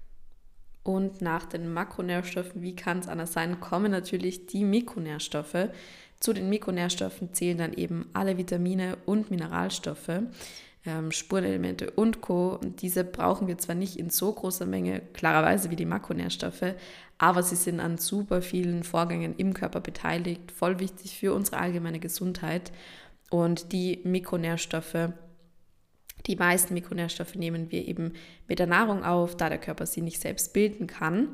Und 0.84 1.22
nach 1.22 1.46
den 1.46 1.74
Makronährstoffen, 1.74 2.62
wie 2.62 2.76
kann 2.76 3.00
es 3.00 3.08
anders 3.08 3.34
sein, 3.34 3.60
kommen 3.60 3.92
natürlich 3.92 4.46
die 4.46 4.64
Mikronährstoffe. 4.64 5.70
Zu 6.20 6.34
den 6.34 6.48
Mikronährstoffen 6.50 7.34
zählen 7.34 7.58
dann 7.58 7.74
eben 7.74 8.08
alle 8.14 8.38
Vitamine 8.38 8.98
und 9.06 9.32
Mineralstoffe 9.32 10.22
ähm, 10.86 11.12
Spurenelemente 11.12 11.92
und 11.92 12.22
Co. 12.22 12.50
Und 12.62 12.82
diese 12.82 13.04
brauchen 13.04 13.48
wir 13.48 13.58
zwar 13.58 13.76
nicht 13.76 13.98
in 13.98 14.10
so 14.10 14.32
großer 14.32 14.66
Menge, 14.66 15.02
klarerweise 15.14 15.70
wie 15.72 15.76
die 15.76 15.86
Makronährstoffe, 15.86 16.76
aber 17.18 17.44
sie 17.44 17.56
sind 17.56 17.80
an 17.80 17.98
super 17.98 18.42
vielen 18.42 18.84
Vorgängen 18.84 19.36
im 19.38 19.54
Körper 19.54 19.82
beteiligt, 19.82 20.52
voll 20.52 20.80
wichtig 20.80 21.18
für 21.18 21.34
unsere 21.34 21.58
allgemeine 21.58 22.00
Gesundheit. 22.00 22.72
Und 23.30 23.72
die 23.72 24.02
Mikronährstoffe, 24.04 25.10
die 26.28 26.36
meisten 26.36 26.74
Mikronährstoffe 26.74 27.36
nehmen 27.36 27.72
wir 27.72 27.88
eben 27.88 28.14
mit 28.48 28.60
der 28.60 28.68
Nahrung 28.68 29.04
auf, 29.04 29.36
da 29.38 29.50
der 29.50 29.58
Körper 29.58 29.86
sie 29.86 30.02
nicht 30.02 30.22
selbst 30.22 30.54
bilden 30.54 30.88
kann. 30.88 31.30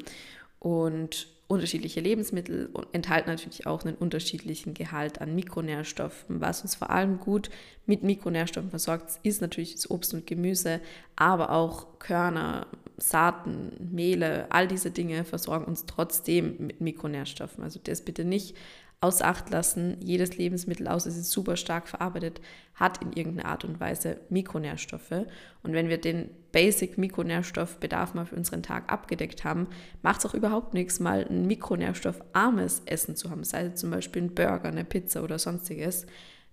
Und 0.60 1.28
unterschiedliche 1.52 2.00
Lebensmittel 2.00 2.70
enthalten 2.94 3.30
natürlich 3.30 3.68
auch 3.68 3.84
einen 3.84 3.96
unterschiedlichen 3.96 4.74
Gehalt 4.74 5.20
an 5.20 5.36
Mikronährstoffen. 5.36 6.40
Was 6.40 6.62
uns 6.62 6.76
vor 6.76 6.90
allem 6.90 7.20
gut 7.20 7.50
mit 7.86 8.04
Mikronährstoffen 8.04 8.70
versorgt, 8.70 9.20
ist 9.24 9.42
natürlich 9.42 9.74
das 9.74 9.92
Obst 9.92 10.14
und 10.14 10.26
Gemüse, 10.26 10.80
aber 11.18 11.52
auch 11.52 12.00
Körner, 12.00 12.68
Saaten, 12.98 13.90
Mehle, 13.92 14.48
all 14.50 14.68
diese 14.68 14.92
Dinge 14.92 15.26
versorgen 15.26 15.66
uns 15.66 15.86
trotzdem 15.86 16.56
mit 16.60 16.80
Mikronährstoffen. 16.80 17.64
Also 17.64 17.82
das 17.84 18.02
bitte 18.02 18.24
nicht 18.24 18.56
außer 19.02 19.26
Acht 19.26 19.50
lassen. 19.50 19.98
Jedes 20.00 20.38
Lebensmittel, 20.38 20.88
außer 20.88 21.10
es 21.10 21.18
ist 21.18 21.32
super 21.32 21.58
stark 21.58 21.88
verarbeitet, 21.88 22.40
hat 22.76 23.02
in 23.02 23.14
irgendeiner 23.14 23.50
Art 23.50 23.66
und 23.66 23.80
Weise 23.80 24.22
Mikronährstoffe. 24.30 25.26
Und 25.64 25.74
wenn 25.74 25.90
wir 25.90 26.00
den 26.00 26.30
Basic 26.52 26.98
Mikronährstoffbedarf 26.98 28.14
mal 28.14 28.26
für 28.26 28.36
unseren 28.36 28.64
Tag 28.64 28.92
abgedeckt 28.92 29.44
haben, 29.44 29.68
macht 30.04 30.20
es 30.20 30.26
auch 30.28 30.36
überhaupt 30.36 30.74
nichts, 30.74 31.00
mal 31.00 31.26
ein 31.28 31.48
mikronährstoffarmes 31.48 32.84
Essen 32.86 33.16
zu 33.16 33.32
haben. 33.32 33.44
Sei 33.44 33.66
es 33.66 33.80
zum 33.80 33.90
Beispiel 33.90 34.22
ein 34.22 34.36
Burger, 34.36 34.70
eine 34.70 34.86
Pizza 34.86 35.24
oder 35.24 35.40
sonstiges. 35.40 36.06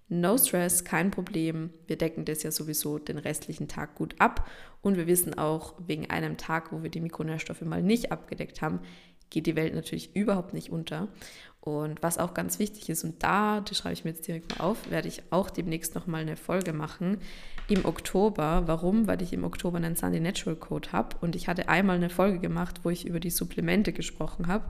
No 0.09 0.39
Stress, 0.39 0.85
kein 0.85 1.11
Problem. 1.11 1.71
Wir 1.87 1.99
decken 1.99 2.25
das 2.25 2.43
ja 2.43 2.51
sowieso 2.51 2.99
den 2.99 3.19
restlichen 3.19 3.69
Tag 3.69 3.95
gut 3.95 4.15
ab. 4.19 4.49
Und 4.81 4.97
wir 4.97 5.07
wissen 5.07 5.35
auch, 5.35 5.75
wegen 5.87 6.09
einem 6.09 6.39
Tag, 6.39 6.73
wo 6.73 6.83
wir 6.83 6.89
die 6.89 7.01
Mikronährstoffe 7.01 7.61
mal 7.61 7.83
nicht 7.83 8.11
abgedeckt 8.11 8.63
haben, 8.63 8.81
geht 9.29 9.47
die 9.47 9.57
Welt 9.57 9.75
natürlich 9.75 10.17
überhaupt 10.17 10.55
nicht 10.55 10.71
unter. 10.71 11.09
Und 11.61 12.03
was 12.03 12.19
auch 12.19 12.35
ganz 12.35 12.59
wichtig 12.59 12.89
ist, 12.89 13.05
und 13.05 13.23
da, 13.23 13.61
das 13.61 13.79
schreibe 13.79 13.93
ich 13.93 14.05
mir 14.05 14.13
jetzt 14.13 14.27
direkt 14.27 14.59
mal 14.59 14.65
auf, 14.65 14.91
werde 14.91 15.09
ich 15.09 15.23
auch 15.31 15.51
demnächst 15.51 15.95
nochmal 15.95 16.23
eine 16.23 16.37
Folge 16.37 16.73
machen 16.73 17.19
im 17.69 17.85
Oktober. 17.85 18.63
Warum? 18.67 19.07
Weil 19.07 19.21
ich 19.23 19.33
im 19.33 19.45
Oktober 19.45 19.77
einen 19.77 19.97
Sunday 19.97 20.21
Natural 20.21 20.57
Code 20.57 20.93
habe. 20.93 21.17
Und 21.21 21.37
ich 21.37 21.49
hatte 21.49 21.69
einmal 21.69 21.97
eine 21.97 22.11
Folge 22.11 22.39
gemacht, 22.39 22.81
wo 22.85 22.91
ich 22.91 23.07
über 23.07 23.21
die 23.21 23.31
Supplemente 23.31 23.93
gesprochen 23.93 24.47
habe. 24.47 24.65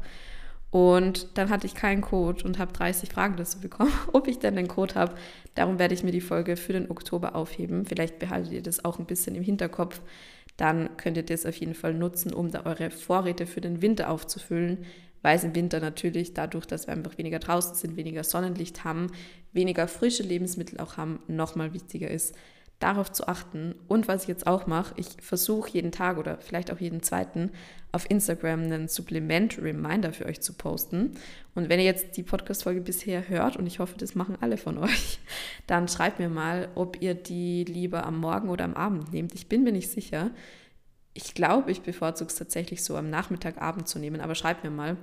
Und 0.71 1.39
dann 1.39 1.49
hatte 1.49 1.67
ich 1.67 1.75
keinen 1.75 2.03
Code 2.03 2.45
und 2.45 2.59
habe 2.59 2.73
30 2.73 3.11
Fragen 3.11 3.37
dazu 3.37 3.61
bekommen, 3.61 3.93
ob 4.13 4.27
ich 4.27 4.39
denn 4.39 4.57
den 4.57 4.69
Code 4.69 4.95
habe. 4.95 5.15
Darum 5.55 5.79
werde 5.79 5.95
ich 5.95 6.03
mir 6.03 6.13
die 6.13 6.21
Folge 6.21 6.57
für 6.57 6.73
den 6.73 6.91
Oktober 6.91 7.35
aufheben. 7.35 7.87
Vielleicht 7.87 8.19
behaltet 8.19 8.53
ihr 8.53 8.63
das 8.63 8.85
auch 8.85 8.99
ein 8.99 9.07
bisschen 9.07 9.35
im 9.35 9.43
Hinterkopf. 9.43 10.01
Dann 10.57 10.97
könnt 10.97 11.17
ihr 11.17 11.23
das 11.23 11.47
auf 11.47 11.55
jeden 11.55 11.75
Fall 11.75 11.95
nutzen, 11.95 12.35
um 12.35 12.51
da 12.51 12.67
eure 12.67 12.91
Vorräte 12.91 13.47
für 13.47 13.61
den 13.61 13.81
Winter 13.81 14.11
aufzufüllen 14.11 14.85
weil 15.23 15.37
es 15.37 15.45
im 15.45 15.55
Winter 15.55 15.81
natürlich 15.81 16.35
dadurch, 16.35 16.67
dass 16.67 16.87
wir 16.87 16.95
einfach 16.95 17.19
weniger 17.19 17.39
draußen 17.39 17.75
sind, 17.75 17.97
weniger 17.97 18.25
Sonnenlicht 18.25 18.85
haben, 18.85 19.09
weniger 19.53 19.89
frische 19.89 20.23
Lebensmittel 20.23 20.81
auch 20.81 20.97
haben, 20.97 21.21
nochmal 21.27 21.73
wichtiger 21.73 22.11
ist, 22.11 22.35
darauf 22.79 23.11
zu 23.11 23.27
achten. 23.27 23.75
Und 23.89 24.09
was 24.09 24.23
ich 24.23 24.29
jetzt 24.29 24.47
auch 24.47 24.67
mache, 24.67 24.95
ich 24.97 25.09
versuche 25.21 25.71
jeden 25.71 25.93
Tag 25.93 26.19
oder 26.19 26.39
vielleicht 26.39 26.73
auch 26.73 26.79
jeden 26.79 27.03
zweiten 27.03 27.51
auf 27.91 28.09
Instagram 28.11 28.65
einen 28.65 28.89
Supplement-Reminder 28.89 30.13
für 30.13 30.27
euch 30.27 30.41
zu 30.41 30.53
posten. 30.53 31.13
Und 31.55 31.69
wenn 31.69 31.81
ihr 31.81 31.87
jetzt 31.87 32.17
die 32.17 32.23
Podcast-Folge 32.23 32.81
bisher 32.81 33.29
hört, 33.29 33.57
und 33.57 33.67
ich 33.67 33.79
hoffe, 33.79 33.97
das 33.99 34.15
machen 34.15 34.37
alle 34.41 34.59
von 34.59 34.79
euch, 34.79 35.19
dann 35.67 35.89
schreibt 35.89 36.19
mir 36.19 36.29
mal, 36.29 36.69
ob 36.75 37.01
ihr 37.01 37.15
die 37.15 37.65
lieber 37.65 38.05
am 38.05 38.19
Morgen 38.19 38.49
oder 38.49 38.65
am 38.65 38.75
Abend 38.75 39.13
nehmt. 39.13 39.35
Ich 39.35 39.49
bin 39.49 39.65
mir 39.65 39.73
nicht 39.73 39.91
sicher. 39.91 40.31
Ich 41.21 41.35
glaube, 41.35 41.73
ich 41.73 41.83
bevorzuge 41.83 42.31
es 42.31 42.37
tatsächlich 42.37 42.85
so 42.85 42.97
am 42.97 43.11
Nachmittag, 43.11 43.61
Abend 43.61 43.89
zu 43.89 43.99
nehmen, 43.99 44.21
aber 44.21 44.37
schreibt 44.37 44.63
mir 44.63 44.71
mal. 44.71 44.97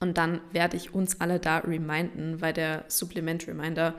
Und 0.00 0.18
dann 0.18 0.42
werde 0.52 0.76
ich 0.76 0.92
uns 0.92 1.22
alle 1.22 1.40
da 1.40 1.56
reminden, 1.60 2.42
weil 2.42 2.52
der 2.52 2.84
Supplement 2.88 3.48
Reminder 3.48 3.94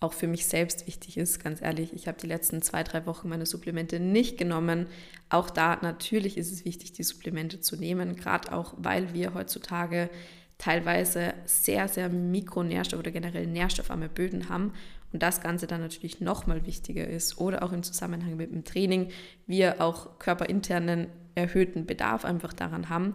auch 0.00 0.14
für 0.14 0.26
mich 0.26 0.46
selbst 0.46 0.86
wichtig 0.86 1.18
ist. 1.18 1.44
Ganz 1.44 1.60
ehrlich, 1.60 1.92
ich 1.92 2.08
habe 2.08 2.18
die 2.18 2.26
letzten 2.26 2.62
zwei, 2.62 2.82
drei 2.84 3.04
Wochen 3.04 3.28
meine 3.28 3.44
Supplemente 3.44 4.00
nicht 4.00 4.38
genommen. 4.38 4.86
Auch 5.28 5.50
da 5.50 5.76
natürlich 5.82 6.38
ist 6.38 6.50
es 6.50 6.64
wichtig, 6.64 6.92
die 6.92 7.02
Supplemente 7.02 7.60
zu 7.60 7.76
nehmen, 7.76 8.16
gerade 8.16 8.50
auch, 8.52 8.72
weil 8.78 9.12
wir 9.12 9.34
heutzutage 9.34 10.08
teilweise 10.56 11.34
sehr, 11.44 11.86
sehr 11.86 12.08
Mikronährstoff 12.08 13.00
oder 13.00 13.10
generell 13.10 13.46
nährstoffarme 13.46 14.08
Böden 14.08 14.48
haben 14.48 14.72
und 15.16 15.22
das 15.22 15.40
Ganze 15.40 15.66
dann 15.66 15.80
natürlich 15.80 16.20
nochmal 16.20 16.66
wichtiger 16.66 17.08
ist 17.08 17.38
oder 17.38 17.62
auch 17.62 17.72
im 17.72 17.82
Zusammenhang 17.82 18.36
mit 18.36 18.52
dem 18.52 18.64
Training 18.64 19.08
wir 19.46 19.80
auch 19.80 20.18
körperinternen 20.18 21.06
erhöhten 21.34 21.86
Bedarf 21.86 22.26
einfach 22.26 22.52
daran 22.52 22.90
haben. 22.90 23.14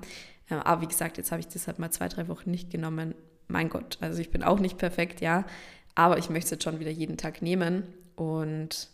Äh, 0.50 0.56
aber 0.56 0.82
wie 0.82 0.88
gesagt, 0.88 1.20
jetzt 1.20 1.32
habe 1.32 1.42
ich 1.42 1.48
das 1.48 1.68
halt 1.68 1.78
mal 1.78 1.92
zwei, 1.92 2.08
drei 2.08 2.28
Wochen 2.28 2.50
nicht 2.50 2.72
genommen. 2.72 3.14
Mein 3.48 3.70
Gott, 3.70 4.00
also 4.02 4.20
ich 4.20 4.32
bin 4.32 4.42
auch 4.42 4.58
nicht 4.58 4.80
perfekt, 4.80 5.22
ja, 5.22 5.46
aber 5.94 6.18
ich 6.18 6.32
möchte 6.32 6.46
es 6.46 6.50
jetzt 6.50 6.64
schon 6.64 6.80
wieder 6.80 6.90
jeden 6.90 7.18
Tag 7.18 7.44
nehmen 7.44 7.84
und 8.16 8.90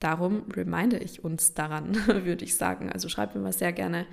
darum 0.00 0.50
reminde 0.50 0.98
ich 0.98 1.22
uns 1.22 1.54
daran, 1.54 1.94
würde 2.24 2.44
ich 2.44 2.56
sagen. 2.56 2.90
Also 2.90 3.08
schreibt 3.08 3.36
mir 3.36 3.40
mal 3.40 3.52
sehr 3.52 3.72
gerne, 3.72 4.04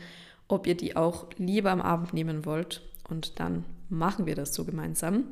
ob 0.47 0.67
ihr 0.67 0.77
die 0.77 0.95
auch 0.95 1.29
lieber 1.37 1.71
am 1.71 1.81
Abend 1.81 2.13
nehmen 2.13 2.45
wollt 2.45 2.83
und 3.09 3.39
dann 3.39 3.65
machen 3.89 4.27
wir 4.27 4.35
das 4.35 4.53
so 4.53 4.65
gemeinsam. 4.65 5.23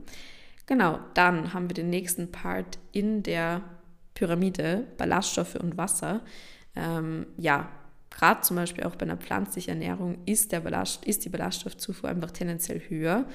Genau, 0.72 1.00
dann 1.16 1.54
haben 1.54 1.70
wir 1.70 1.74
den 1.74 1.90
nächsten 1.90 2.32
Part 2.32 2.80
in 2.94 3.24
der 3.24 3.62
Pyramide, 4.14 4.88
Ballaststoffe 4.98 5.56
und 5.56 5.76
Wasser. 5.76 6.22
Ähm, 6.78 7.26
ja, 7.36 7.70
gerade 8.10 8.40
zum 8.40 8.56
Beispiel 8.56 8.86
auch 8.86 8.96
bei 8.96 9.02
einer 9.02 9.18
pflanzlichen 9.18 9.74
Ernährung 9.74 10.20
ist, 10.26 10.54
der 10.54 10.62
Ballast, 10.62 11.04
ist 11.04 11.26
die 11.26 11.30
Ballaststoffzufuhr 11.30 12.10
einfach 12.10 12.32
tendenziell 12.32 12.80
höher 12.88 13.26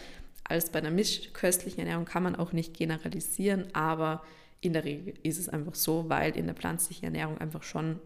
als 0.44 0.70
bei 0.70 0.78
einer 0.78 0.90
mischköstlichen 0.90 1.80
Ernährung. 1.80 2.06
Kann 2.06 2.22
man 2.22 2.36
auch 2.36 2.54
nicht 2.54 2.72
generalisieren, 2.72 3.66
aber 3.74 4.22
in 4.62 4.72
der 4.72 4.84
Regel 4.84 5.12
ist 5.22 5.38
es 5.38 5.50
einfach 5.50 5.74
so, 5.74 6.08
weil 6.08 6.34
in 6.38 6.46
der 6.46 6.54
pflanzlichen 6.54 7.04
Ernährung 7.04 7.36
einfach 7.36 7.64
schon 7.64 8.00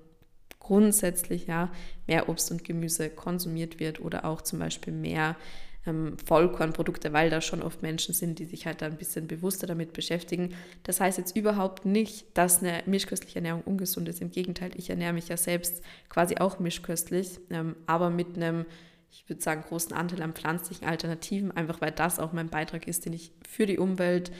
grundsätzlich 0.58 1.46
ja 1.46 1.70
mehr 2.08 2.28
Obst 2.28 2.50
und 2.50 2.64
Gemüse 2.64 3.10
konsumiert 3.10 3.78
wird 3.78 4.00
oder 4.00 4.24
auch 4.24 4.42
zum 4.42 4.58
Beispiel 4.58 4.92
mehr 4.92 5.36
ähm, 5.86 6.16
Vollkornprodukte, 6.24 7.12
weil 7.12 7.30
da 7.30 7.40
schon 7.40 7.62
oft 7.62 7.82
Menschen 7.82 8.14
sind, 8.14 8.38
die 8.38 8.44
sich 8.44 8.66
halt 8.66 8.82
da 8.82 8.86
ein 8.86 8.98
bisschen 8.98 9.26
bewusster 9.26 9.66
damit 9.66 9.92
beschäftigen. 9.92 10.54
Das 10.82 11.00
heißt 11.00 11.18
jetzt 11.18 11.36
überhaupt 11.36 11.86
nicht, 11.86 12.26
dass 12.34 12.62
eine 12.62 12.82
mischköstliche 12.86 13.36
Ernährung 13.36 13.62
ungesund 13.62 14.08
ist. 14.08 14.20
Im 14.20 14.30
Gegenteil, 14.30 14.72
ich 14.76 14.90
ernähre 14.90 15.12
mich 15.12 15.28
ja 15.28 15.36
selbst 15.36 15.82
quasi 16.08 16.36
auch 16.36 16.58
mischköstlich, 16.58 17.40
ähm, 17.50 17.76
aber 17.86 18.10
mit 18.10 18.36
einem, 18.36 18.66
ich 19.10 19.28
würde 19.28 19.42
sagen, 19.42 19.62
großen 19.62 19.94
Anteil 19.94 20.22
an 20.22 20.34
pflanzlichen 20.34 20.86
Alternativen, 20.86 21.50
einfach 21.52 21.80
weil 21.80 21.92
das 21.92 22.18
auch 22.18 22.32
mein 22.32 22.48
Beitrag 22.48 22.86
ist, 22.86 23.06
den 23.06 23.14
ich 23.14 23.32
für 23.48 23.66
die 23.66 23.78
Umwelt 23.78 24.30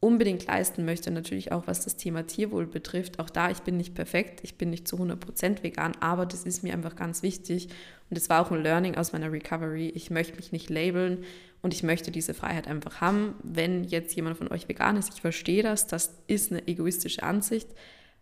unbedingt 0.00 0.46
leisten 0.46 0.84
möchte, 0.84 1.10
natürlich 1.10 1.50
auch 1.50 1.66
was 1.66 1.84
das 1.84 1.96
Thema 1.96 2.26
Tierwohl 2.26 2.66
betrifft. 2.66 3.18
Auch 3.18 3.30
da, 3.30 3.50
ich 3.50 3.60
bin 3.60 3.76
nicht 3.76 3.94
perfekt, 3.94 4.40
ich 4.42 4.56
bin 4.56 4.70
nicht 4.70 4.86
zu 4.86 4.96
100% 4.96 5.62
vegan, 5.62 5.92
aber 6.00 6.24
das 6.24 6.44
ist 6.44 6.62
mir 6.62 6.72
einfach 6.72 6.94
ganz 6.94 7.22
wichtig 7.22 7.68
und 8.08 8.16
das 8.16 8.28
war 8.28 8.40
auch 8.40 8.50
ein 8.50 8.62
Learning 8.62 8.94
aus 8.94 9.12
meiner 9.12 9.32
Recovery. 9.32 9.88
Ich 9.88 10.10
möchte 10.10 10.36
mich 10.36 10.52
nicht 10.52 10.70
labeln 10.70 11.24
und 11.62 11.74
ich 11.74 11.82
möchte 11.82 12.12
diese 12.12 12.32
Freiheit 12.32 12.68
einfach 12.68 13.00
haben. 13.00 13.34
Wenn 13.42 13.84
jetzt 13.84 14.14
jemand 14.14 14.38
von 14.38 14.48
euch 14.48 14.68
vegan 14.68 14.96
ist, 14.96 15.12
ich 15.14 15.20
verstehe 15.20 15.62
das, 15.62 15.88
das 15.88 16.14
ist 16.28 16.52
eine 16.52 16.66
egoistische 16.68 17.24
Ansicht, 17.24 17.68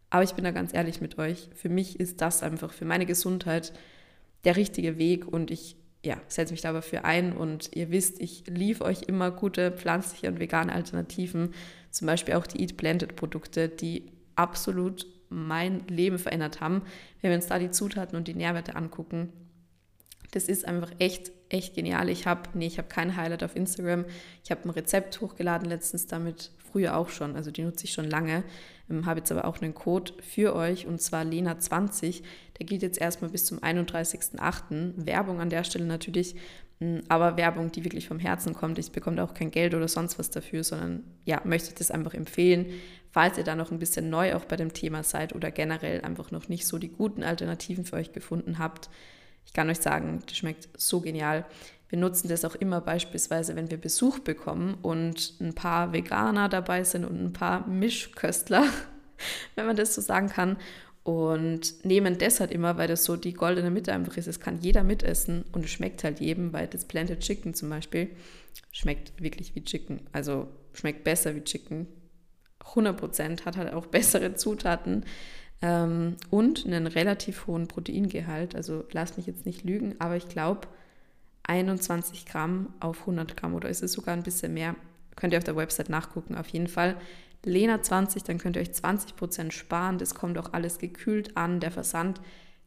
aber 0.09 0.23
ich 0.23 0.33
bin 0.33 0.45
da 0.45 0.53
ganz 0.53 0.73
ehrlich 0.73 1.03
mit 1.03 1.19
euch. 1.19 1.51
Für 1.55 1.69
mich 1.69 2.01
ist 2.01 2.23
das 2.23 2.43
einfach 2.43 2.73
für 2.73 2.87
meine 2.87 3.07
Gesundheit 3.07 3.73
der 4.45 4.57
richtige 4.57 4.97
Weg 4.97 5.27
und 5.27 5.51
ich 5.51 5.77
ja, 6.07 6.21
setze 6.29 6.53
mich 6.53 6.61
dafür 6.61 7.05
ein 7.05 7.33
und 7.33 7.71
ihr 7.75 7.91
wisst, 7.91 8.21
ich 8.21 8.45
lief 8.47 8.81
euch 8.81 9.03
immer 9.03 9.31
gute 9.31 9.73
pflanzliche 9.73 10.29
und 10.29 10.39
vegane 10.39 10.73
Alternativen, 10.73 11.53
zum 11.91 12.07
Beispiel 12.07 12.35
auch 12.35 12.47
die 12.47 12.63
Eat 12.63 12.77
Blended 12.77 13.17
Produkte, 13.17 13.69
die 13.69 14.13
absolut 14.37 15.07
mein 15.29 15.87
Leben 15.89 16.19
verändert 16.19 16.61
haben. 16.61 16.83
Wenn 17.21 17.31
wir 17.31 17.37
uns 17.37 17.49
da 17.49 17.59
die 17.59 17.73
Zutaten 17.73 18.17
und 18.17 18.29
die 18.29 18.35
Nährwerte 18.35 18.77
angucken, 18.77 19.33
das 20.31 20.45
ist 20.45 20.67
einfach 20.67 20.93
echt, 21.01 21.33
echt 21.49 21.75
genial. 21.75 22.09
Ich 22.09 22.27
habe, 22.27 22.43
nee, 22.55 22.67
ich 22.67 22.79
habe 22.79 22.89
kein 22.89 23.17
Highlight 23.17 23.43
auf 23.43 23.57
Instagram. 23.57 24.05
Ich 24.45 24.51
habe 24.51 24.65
ein 24.65 24.71
Rezept 24.71 25.21
hochgeladen 25.21 25.69
letztens 25.69 26.07
damit, 26.07 26.51
früher 26.59 26.97
auch 26.97 27.09
schon, 27.09 27.37
also 27.37 27.51
die 27.51 27.63
nutze 27.63 27.85
ich 27.85 27.93
schon 27.93 28.09
lange. 28.09 28.45
Ähm, 28.91 29.07
habe 29.07 29.21
jetzt 29.21 29.33
aber 29.33 29.45
auch 29.45 29.61
einen 29.61 29.75
Code 29.75 30.13
für 30.23 30.55
euch 30.55 30.87
und 30.87 31.01
zwar 31.01 31.23
Lena20. 31.23 32.23
Der 32.59 32.67
geht 32.67 32.83
jetzt 32.83 33.01
erstmal 33.01 33.31
bis 33.31 33.45
zum 33.45 33.59
31.08. 33.59 35.07
Werbung 35.07 35.41
an 35.41 35.51
der 35.51 35.65
Stelle 35.65 35.87
natürlich, 35.87 36.37
hm, 36.81 37.03
aber 37.09 37.37
Werbung, 37.37 37.73
die 37.73 37.85
wirklich 37.85 38.07
vom 38.09 38.19
Herzen 38.19 38.55
kommt. 38.55 38.79
Ich 38.79 38.93
bekomme 38.93 39.23
auch 39.23 39.35
kein 39.35 39.51
Geld 39.51 39.75
oder 39.75 39.89
sonst 39.89 40.19
was 40.19 40.31
dafür, 40.31 40.65
sondern 40.65 41.05
ja, 41.25 41.41
möchte 41.45 41.71
ich 41.71 41.75
das 41.75 41.91
einfach 41.91 42.15
empfehlen. 42.15 42.67
Falls 43.11 43.39
ihr 43.39 43.45
da 43.45 43.55
noch 43.55 43.71
ein 43.71 43.79
bisschen 43.79 44.11
neu 44.11 44.35
auch 44.35 44.45
bei 44.45 44.57
dem 44.57 44.75
Thema 44.75 45.03
seid 45.03 45.35
oder 45.35 45.51
generell 45.51 46.03
einfach 46.03 46.31
noch 46.31 46.49
nicht 46.49 46.67
so 46.67 46.79
die 46.79 46.91
guten 46.91 47.23
Alternativen 47.23 47.87
für 47.87 47.97
euch 47.97 48.13
gefunden 48.13 48.59
habt, 48.59 48.91
ich 49.47 49.53
kann 49.53 49.71
euch 49.71 49.79
sagen, 49.79 50.21
das 50.27 50.37
schmeckt 50.37 50.69
so 50.77 51.01
genial. 51.01 51.47
Wir 51.89 51.99
nutzen 51.99 52.29
das 52.29 52.45
auch 52.45 52.57
immer 52.57 52.81
beispielsweise, 52.81 53.55
wenn 53.55 53.71
wir 53.71 53.79
Besuch 53.79 54.19
bekommen 54.19 54.75
und 54.83 55.35
ein 55.41 55.55
paar 55.55 55.93
Veganer 55.93 56.49
dabei 56.49 56.85
sind 56.85 57.05
und 57.05 57.23
ein 57.23 57.33
paar 57.33 57.67
Mischköstler, 57.67 58.65
wenn 59.55 59.67
man 59.67 59.77
das 59.77 59.95
so 59.95 60.03
sagen 60.03 60.29
kann. 60.29 60.59
Und 61.05 61.85
nehmen 61.85 62.19
das 62.19 62.41
halt 62.41 62.51
immer, 62.51 62.79
weil 62.79 62.89
das 62.89 63.05
so 63.05 63.15
die 63.15 63.33
goldene 63.33 63.71
Mitte 63.71 63.93
einfach 63.93 64.17
ist. 64.17 64.27
Es 64.27 64.41
kann 64.41 64.59
jeder 64.59 64.83
mitessen 64.83 65.45
und 65.53 65.65
es 65.65 65.71
schmeckt 65.71 66.03
halt 66.03 66.19
jedem, 66.19 66.53
weil 66.53 66.67
das 66.67 66.85
Planted 66.85 67.21
Chicken 67.21 67.55
zum 67.55 67.71
Beispiel 67.71 68.11
schmeckt 68.73 69.23
wirklich 69.23 69.55
wie 69.55 69.63
Chicken. 69.63 70.01
Also 70.13 70.49
schmeckt 70.73 71.05
besser 71.05 71.37
wie 71.37 71.45
Chicken. 71.45 71.87
100% 72.61 73.45
hat 73.45 73.57
halt 73.57 73.73
auch 73.73 73.87
bessere 73.87 74.35
Zutaten 74.35 75.05
ähm, 75.63 76.17
und 76.31 76.67
einen 76.67 76.87
relativ 76.87 77.47
hohen 77.47 77.69
Proteingehalt. 77.69 78.55
Also 78.55 78.85
lasst 78.93 79.17
mich 79.17 79.27
jetzt 79.27 79.47
nicht 79.47 79.65
lügen, 79.65 79.97
aber 79.99 80.17
ich 80.17 80.29
glaube, 80.29 80.69
21 81.45 82.27
Gramm 82.27 82.75
auf 82.81 83.01
100 83.01 83.37
Gramm 83.37 83.55
oder 83.55 83.69
ist 83.69 83.83
es 83.83 83.93
sogar 83.93 84.15
ein 84.15 84.23
bisschen 84.23 84.55
mehr. 84.55 84.75
Könnt 85.15 85.33
ihr 85.33 85.39
auf 85.39 85.45
der 85.45 85.57
Website 85.57 85.89
nachgucken. 85.89 86.35
Auf 86.35 86.49
jeden 86.49 86.69
Fall 86.69 86.97
Lena 87.45 87.81
20, 87.81 88.25
dann 88.25 88.39
könnt 88.39 88.57
ihr 88.57 88.63
euch 88.63 88.73
20 88.73 89.17
Prozent 89.17 89.55
sparen. 89.55 89.99
Das 89.99 90.15
kommt 90.15 90.37
auch 90.37 90.53
alles 90.53 90.79
gekühlt 90.79 91.37
an. 91.37 91.61
Der 91.61 91.71
Versand 91.71 92.21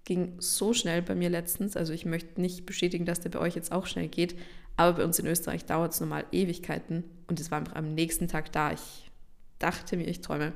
ging 0.06 0.34
so 0.40 0.74
schnell 0.74 1.02
bei 1.02 1.16
mir 1.16 1.30
letztens. 1.30 1.76
Also 1.76 1.94
ich 1.94 2.06
möchte 2.06 2.40
nicht 2.42 2.66
bestätigen, 2.66 3.06
dass 3.06 3.20
der 3.20 3.30
bei 3.30 3.40
euch 3.40 3.56
jetzt 3.56 3.72
auch 3.72 3.86
schnell 3.86 4.08
geht. 4.08 4.36
Aber 4.78 4.98
bei 4.98 5.04
uns 5.04 5.20
in 5.20 5.28
Österreich 5.28 5.66
dauert 5.66 5.94
es 5.94 6.00
normal 6.00 6.26
Ewigkeiten. 6.32 7.04
Und 7.28 7.40
es 7.40 7.52
war 7.52 7.60
einfach 7.60 7.76
am 7.76 7.94
nächsten 7.94 8.30
Tag 8.30 8.54
da. 8.54 8.72
Ich 8.72 9.12
dachte 9.60 9.98
mir, 9.98 10.08
ich 10.08 10.22
träume. 10.22 10.54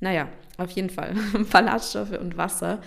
Naja, 0.00 0.28
auf 0.56 0.70
jeden 0.70 0.90
Fall. 0.90 1.14
Ballaststoffe 1.52 2.18
und 2.18 2.36
Wasser 2.36 2.80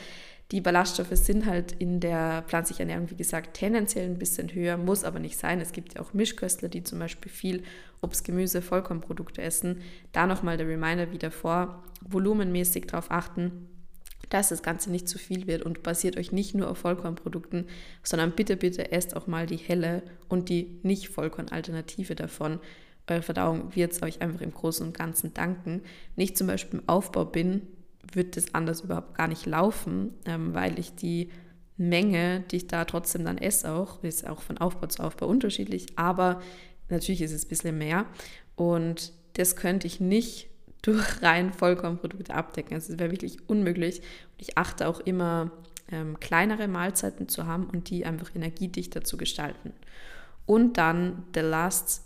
die 0.53 0.61
Ballaststoffe 0.61 1.15
sind 1.15 1.47
halt 1.47 1.71
in 1.79 1.99
der 1.99 2.43
pflanzlichen 2.47 2.87
Ernährung, 2.87 3.09
wie 3.09 3.15
gesagt, 3.15 3.55
tendenziell 3.55 4.05
ein 4.05 4.19
bisschen 4.19 4.53
höher, 4.53 4.77
muss 4.77 5.03
aber 5.03 5.17
nicht 5.17 5.35
sein. 5.35 5.59
Es 5.59 5.71
gibt 5.71 5.95
ja 5.95 6.01
auch 6.01 6.13
Mischköstler, 6.13 6.69
die 6.69 6.83
zum 6.83 6.99
Beispiel 6.99 7.31
viel 7.31 7.63
Obst, 8.01 8.23
Gemüse, 8.23 8.61
Vollkornprodukte 8.61 9.41
essen. 9.41 9.81
Da 10.11 10.27
nochmal 10.27 10.57
der 10.57 10.67
Reminder 10.67 11.11
wieder 11.11 11.31
vor, 11.31 11.83
volumenmäßig 12.01 12.85
darauf 12.85 13.09
achten, 13.09 13.67
dass 14.29 14.49
das 14.49 14.61
Ganze 14.61 14.91
nicht 14.91 15.09
zu 15.09 15.17
viel 15.17 15.47
wird 15.47 15.63
und 15.63 15.81
basiert 15.81 16.17
euch 16.17 16.31
nicht 16.31 16.53
nur 16.53 16.69
auf 16.69 16.77
Vollkornprodukten, 16.77 17.65
sondern 18.03 18.33
bitte, 18.33 18.55
bitte 18.55 18.91
esst 18.91 19.15
auch 19.15 19.25
mal 19.25 19.47
die 19.47 19.57
helle 19.57 20.03
und 20.29 20.49
die 20.49 20.79
nicht 20.83 21.09
Vollkornalternative 21.09 22.13
davon. 22.13 22.59
Eure 23.07 23.21
Verdauung 23.21 23.75
wird 23.75 23.91
es 23.91 24.01
euch 24.01 24.21
einfach 24.21 24.41
im 24.41 24.53
Großen 24.53 24.85
und 24.85 24.97
Ganzen 24.97 25.33
danken. 25.33 25.81
Nicht 26.15 26.37
zum 26.37 26.47
Beispiel 26.47 26.79
im 26.79 26.89
Aufbau 26.89 27.25
bin, 27.25 27.63
wird 28.11 28.37
das 28.37 28.53
anders 28.53 28.81
überhaupt 28.81 29.15
gar 29.15 29.27
nicht 29.27 29.45
laufen, 29.45 30.13
ähm, 30.25 30.53
weil 30.53 30.79
ich 30.79 30.95
die 30.95 31.29
Menge, 31.77 32.41
die 32.51 32.57
ich 32.57 32.67
da 32.67 32.85
trotzdem 32.85 33.25
dann 33.25 33.37
esse, 33.37 33.71
auch, 33.71 34.03
ist 34.03 34.27
auch 34.27 34.41
von 34.41 34.57
Aufbau 34.57 34.87
zu 34.87 35.03
Aufbau 35.03 35.27
unterschiedlich, 35.27 35.87
aber 35.97 36.41
natürlich 36.89 37.21
ist 37.21 37.31
es 37.31 37.45
ein 37.45 37.49
bisschen 37.49 37.77
mehr 37.77 38.05
und 38.55 39.13
das 39.33 39.55
könnte 39.55 39.87
ich 39.87 39.99
nicht 39.99 40.49
durch 40.83 41.21
rein 41.21 41.53
Vollkornprodukte 41.53 42.33
abdecken. 42.33 42.75
Also 42.75 42.91
es 42.93 42.99
wäre 42.99 43.09
wirklich 43.09 43.37
unmöglich. 43.47 43.99
Und 43.99 44.41
ich 44.41 44.57
achte 44.57 44.89
auch 44.89 44.99
immer, 44.99 45.49
ähm, 45.89 46.19
kleinere 46.19 46.67
Mahlzeiten 46.67 47.29
zu 47.29 47.47
haben 47.47 47.67
und 47.67 47.89
die 47.89 48.05
einfach 48.05 48.35
energiedichter 48.35 49.01
zu 49.01 49.15
gestalten. 49.15 49.71
Und 50.45 50.77
dann 50.77 51.23
the 51.33 51.39
last 51.39 52.03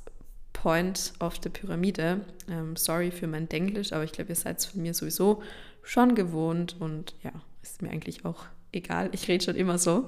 point 0.62 1.13
of 1.20 1.39
the 1.43 1.50
Pyramide. 1.50 2.22
Ähm, 2.50 2.76
sorry 2.76 3.12
für 3.12 3.28
mein 3.28 3.48
Denglisch, 3.48 3.93
aber 3.93 4.04
ich 4.04 4.12
glaube, 4.12 4.30
ihr 4.30 4.36
seid 4.36 4.60
es 4.60 4.65
von 4.65 4.82
mir 4.82 4.93
sowieso 4.93 5.43
schon 5.84 6.15
gewohnt 6.15 6.76
und 6.80 7.13
ja, 7.24 7.32
ist 7.62 7.82
mir 7.82 7.89
eigentlich 7.89 8.26
auch 8.26 8.46
egal. 8.72 9.10
Ich 9.13 9.28
rede 9.28 9.43
schon 9.43 9.56
immer 9.56 9.78
so. 9.78 10.06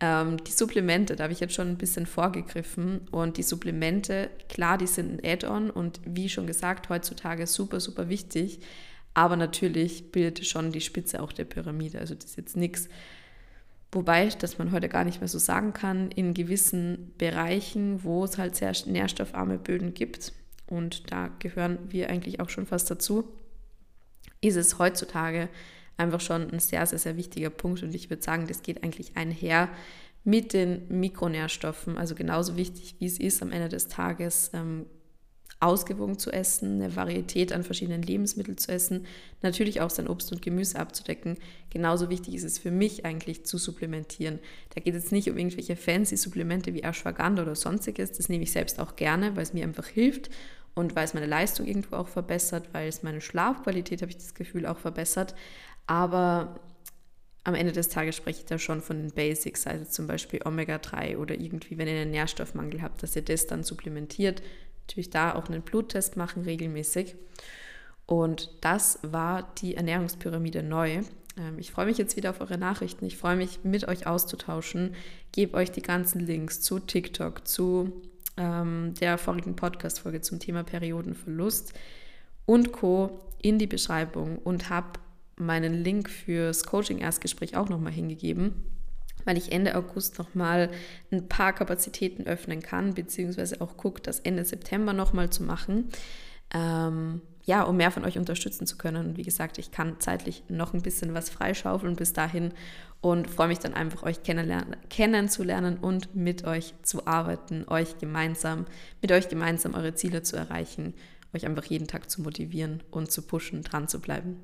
Ähm, 0.00 0.42
die 0.44 0.50
Supplemente, 0.50 1.16
da 1.16 1.24
habe 1.24 1.32
ich 1.32 1.40
jetzt 1.40 1.54
schon 1.54 1.68
ein 1.68 1.78
bisschen 1.78 2.06
vorgegriffen 2.06 3.06
und 3.10 3.36
die 3.36 3.42
Supplemente, 3.42 4.30
klar, 4.48 4.76
die 4.76 4.86
sind 4.86 5.12
ein 5.12 5.30
Add-on 5.30 5.70
und 5.70 6.00
wie 6.04 6.28
schon 6.28 6.46
gesagt, 6.46 6.88
heutzutage 6.88 7.46
super, 7.46 7.80
super 7.80 8.08
wichtig. 8.08 8.60
Aber 9.14 9.36
natürlich 9.36 10.10
bildet 10.10 10.46
schon 10.46 10.72
die 10.72 10.80
Spitze 10.80 11.22
auch 11.22 11.32
der 11.32 11.44
Pyramide. 11.44 11.98
Also 11.98 12.14
das 12.14 12.24
ist 12.24 12.36
jetzt 12.36 12.56
nichts, 12.56 12.88
wobei, 13.92 14.26
dass 14.28 14.58
man 14.58 14.72
heute 14.72 14.88
gar 14.88 15.04
nicht 15.04 15.20
mehr 15.20 15.28
so 15.28 15.38
sagen 15.38 15.72
kann, 15.72 16.10
in 16.10 16.34
gewissen 16.34 17.12
Bereichen, 17.18 18.02
wo 18.02 18.24
es 18.24 18.38
halt 18.38 18.56
sehr 18.56 18.72
nährstoffarme 18.86 19.58
Böden 19.58 19.94
gibt, 19.94 20.32
und 20.72 21.12
da 21.12 21.28
gehören 21.38 21.78
wir 21.90 22.08
eigentlich 22.08 22.40
auch 22.40 22.48
schon 22.48 22.64
fast 22.64 22.90
dazu, 22.90 23.24
ist 24.40 24.56
es 24.56 24.78
heutzutage 24.78 25.50
einfach 25.98 26.20
schon 26.20 26.50
ein 26.50 26.60
sehr, 26.60 26.86
sehr, 26.86 26.98
sehr 26.98 27.16
wichtiger 27.18 27.50
Punkt. 27.50 27.82
Und 27.82 27.94
ich 27.94 28.08
würde 28.08 28.22
sagen, 28.22 28.46
das 28.46 28.62
geht 28.62 28.82
eigentlich 28.82 29.16
einher 29.16 29.68
mit 30.24 30.54
den 30.54 30.88
Mikronährstoffen. 30.88 31.98
Also 31.98 32.14
genauso 32.14 32.56
wichtig, 32.56 32.96
wie 32.98 33.06
es 33.06 33.20
ist, 33.20 33.42
am 33.42 33.52
Ende 33.52 33.68
des 33.68 33.88
Tages 33.88 34.50
ähm, 34.54 34.86
ausgewogen 35.62 36.18
zu 36.18 36.30
essen, 36.30 36.82
eine 36.82 36.96
Varietät 36.96 37.52
an 37.52 37.62
verschiedenen 37.62 38.02
Lebensmitteln 38.02 38.58
zu 38.58 38.72
essen, 38.72 39.06
natürlich 39.42 39.80
auch 39.80 39.90
sein 39.90 40.08
Obst 40.08 40.32
und 40.32 40.42
Gemüse 40.42 40.78
abzudecken. 40.78 41.38
Genauso 41.70 42.10
wichtig 42.10 42.34
ist 42.34 42.44
es 42.44 42.58
für 42.58 42.70
mich 42.70 43.04
eigentlich 43.04 43.46
zu 43.46 43.58
supplementieren. 43.58 44.40
Da 44.74 44.80
geht 44.80 44.94
es 44.94 45.12
nicht 45.12 45.30
um 45.30 45.38
irgendwelche 45.38 45.76
fancy 45.76 46.16
Supplemente 46.16 46.74
wie 46.74 46.82
Ashwagandha 46.82 47.42
oder 47.42 47.54
sonstiges. 47.54 48.12
Das 48.12 48.28
nehme 48.28 48.44
ich 48.44 48.52
selbst 48.52 48.80
auch 48.80 48.96
gerne, 48.96 49.36
weil 49.36 49.44
es 49.44 49.54
mir 49.54 49.64
einfach 49.64 49.86
hilft 49.86 50.30
und 50.74 50.96
weil 50.96 51.04
es 51.04 51.14
meine 51.14 51.26
Leistung 51.26 51.66
irgendwo 51.66 51.96
auch 51.96 52.08
verbessert, 52.08 52.68
weil 52.72 52.88
es 52.88 53.02
meine 53.02 53.20
Schlafqualität, 53.20 54.02
habe 54.02 54.10
ich 54.10 54.18
das 54.18 54.34
Gefühl, 54.34 54.66
auch 54.66 54.78
verbessert. 54.78 55.34
Aber 55.86 56.60
am 57.44 57.54
Ende 57.54 57.72
des 57.72 57.88
Tages 57.88 58.16
spreche 58.16 58.40
ich 58.40 58.46
da 58.46 58.58
schon 58.58 58.80
von 58.80 58.98
den 58.98 59.10
Basics, 59.12 59.66
also 59.66 59.84
zum 59.84 60.06
Beispiel 60.06 60.40
Omega-3 60.44 61.18
oder 61.18 61.38
irgendwie, 61.38 61.76
wenn 61.76 61.88
ihr 61.88 62.00
einen 62.00 62.12
Nährstoffmangel 62.12 62.82
habt, 62.82 63.02
dass 63.02 63.16
ihr 63.16 63.22
das 63.22 63.46
dann 63.46 63.64
supplementiert. 63.64 64.42
Natürlich 64.86 65.10
da 65.10 65.34
auch 65.34 65.48
einen 65.48 65.62
Bluttest 65.62 66.16
machen 66.16 66.42
regelmäßig. 66.42 67.16
Und 68.06 68.50
das 68.60 68.98
war 69.02 69.54
die 69.58 69.76
Ernährungspyramide 69.76 70.62
neu. 70.62 71.02
Ähm, 71.36 71.58
ich 71.58 71.70
freue 71.72 71.86
mich 71.86 71.98
jetzt 71.98 72.16
wieder 72.16 72.30
auf 72.30 72.40
eure 72.40 72.58
Nachrichten. 72.58 73.06
Ich 73.06 73.16
freue 73.16 73.36
mich, 73.36 73.60
mit 73.62 73.88
euch 73.88 74.06
auszutauschen. 74.06 74.94
Gebe 75.32 75.56
euch 75.56 75.70
die 75.70 75.82
ganzen 75.82 76.20
Links 76.20 76.60
zu 76.60 76.78
TikTok, 76.78 77.46
zu 77.46 77.92
ähm, 78.36 78.94
der 79.00 79.18
vorigen 79.18 79.56
Podcast-Folge 79.56 80.20
zum 80.20 80.40
Thema 80.40 80.62
Periodenverlust 80.62 81.72
und 82.46 82.72
Co. 82.72 83.20
in 83.40 83.58
die 83.58 83.66
Beschreibung 83.66 84.38
und 84.38 84.68
habe 84.70 85.00
meinen 85.36 85.74
Link 85.74 86.10
fürs 86.10 86.64
Coaching-Erstgespräch 86.64 87.56
auch 87.56 87.68
nochmal 87.68 87.92
hingegeben, 87.92 88.62
weil 89.24 89.36
ich 89.36 89.52
Ende 89.52 89.74
August 89.76 90.18
nochmal 90.18 90.70
ein 91.10 91.28
paar 91.28 91.52
Kapazitäten 91.52 92.26
öffnen 92.26 92.62
kann, 92.62 92.94
beziehungsweise 92.94 93.60
auch 93.60 93.76
gucke, 93.76 94.02
das 94.02 94.20
Ende 94.20 94.44
September 94.44 94.92
nochmal 94.92 95.30
zu 95.30 95.42
machen. 95.42 95.90
Ähm, 96.54 97.22
ja, 97.44 97.62
um 97.62 97.76
mehr 97.76 97.90
von 97.90 98.04
euch 98.04 98.18
unterstützen 98.18 98.66
zu 98.66 98.76
können. 98.76 99.08
Und 99.08 99.16
wie 99.16 99.22
gesagt, 99.22 99.58
ich 99.58 99.72
kann 99.72 99.96
zeitlich 99.98 100.44
noch 100.48 100.74
ein 100.74 100.82
bisschen 100.82 101.12
was 101.14 101.28
freischaufeln 101.28 101.96
bis 101.96 102.12
dahin 102.12 102.52
und 103.00 103.28
freue 103.28 103.48
mich 103.48 103.58
dann 103.58 103.74
einfach, 103.74 104.04
euch 104.04 104.20
kennenzulernen 104.22 105.76
und 105.78 106.14
mit 106.14 106.44
euch 106.44 106.72
zu 106.82 107.06
arbeiten, 107.06 107.64
euch 107.66 107.98
gemeinsam, 107.98 108.66
mit 109.00 109.10
euch 109.10 109.28
gemeinsam 109.28 109.74
eure 109.74 109.94
Ziele 109.94 110.22
zu 110.22 110.36
erreichen, 110.36 110.94
euch 111.34 111.44
einfach 111.46 111.64
jeden 111.64 111.88
Tag 111.88 112.08
zu 112.08 112.22
motivieren 112.22 112.82
und 112.90 113.10
zu 113.10 113.22
pushen, 113.22 113.62
dran 113.62 113.88
zu 113.88 114.00
bleiben. 114.00 114.36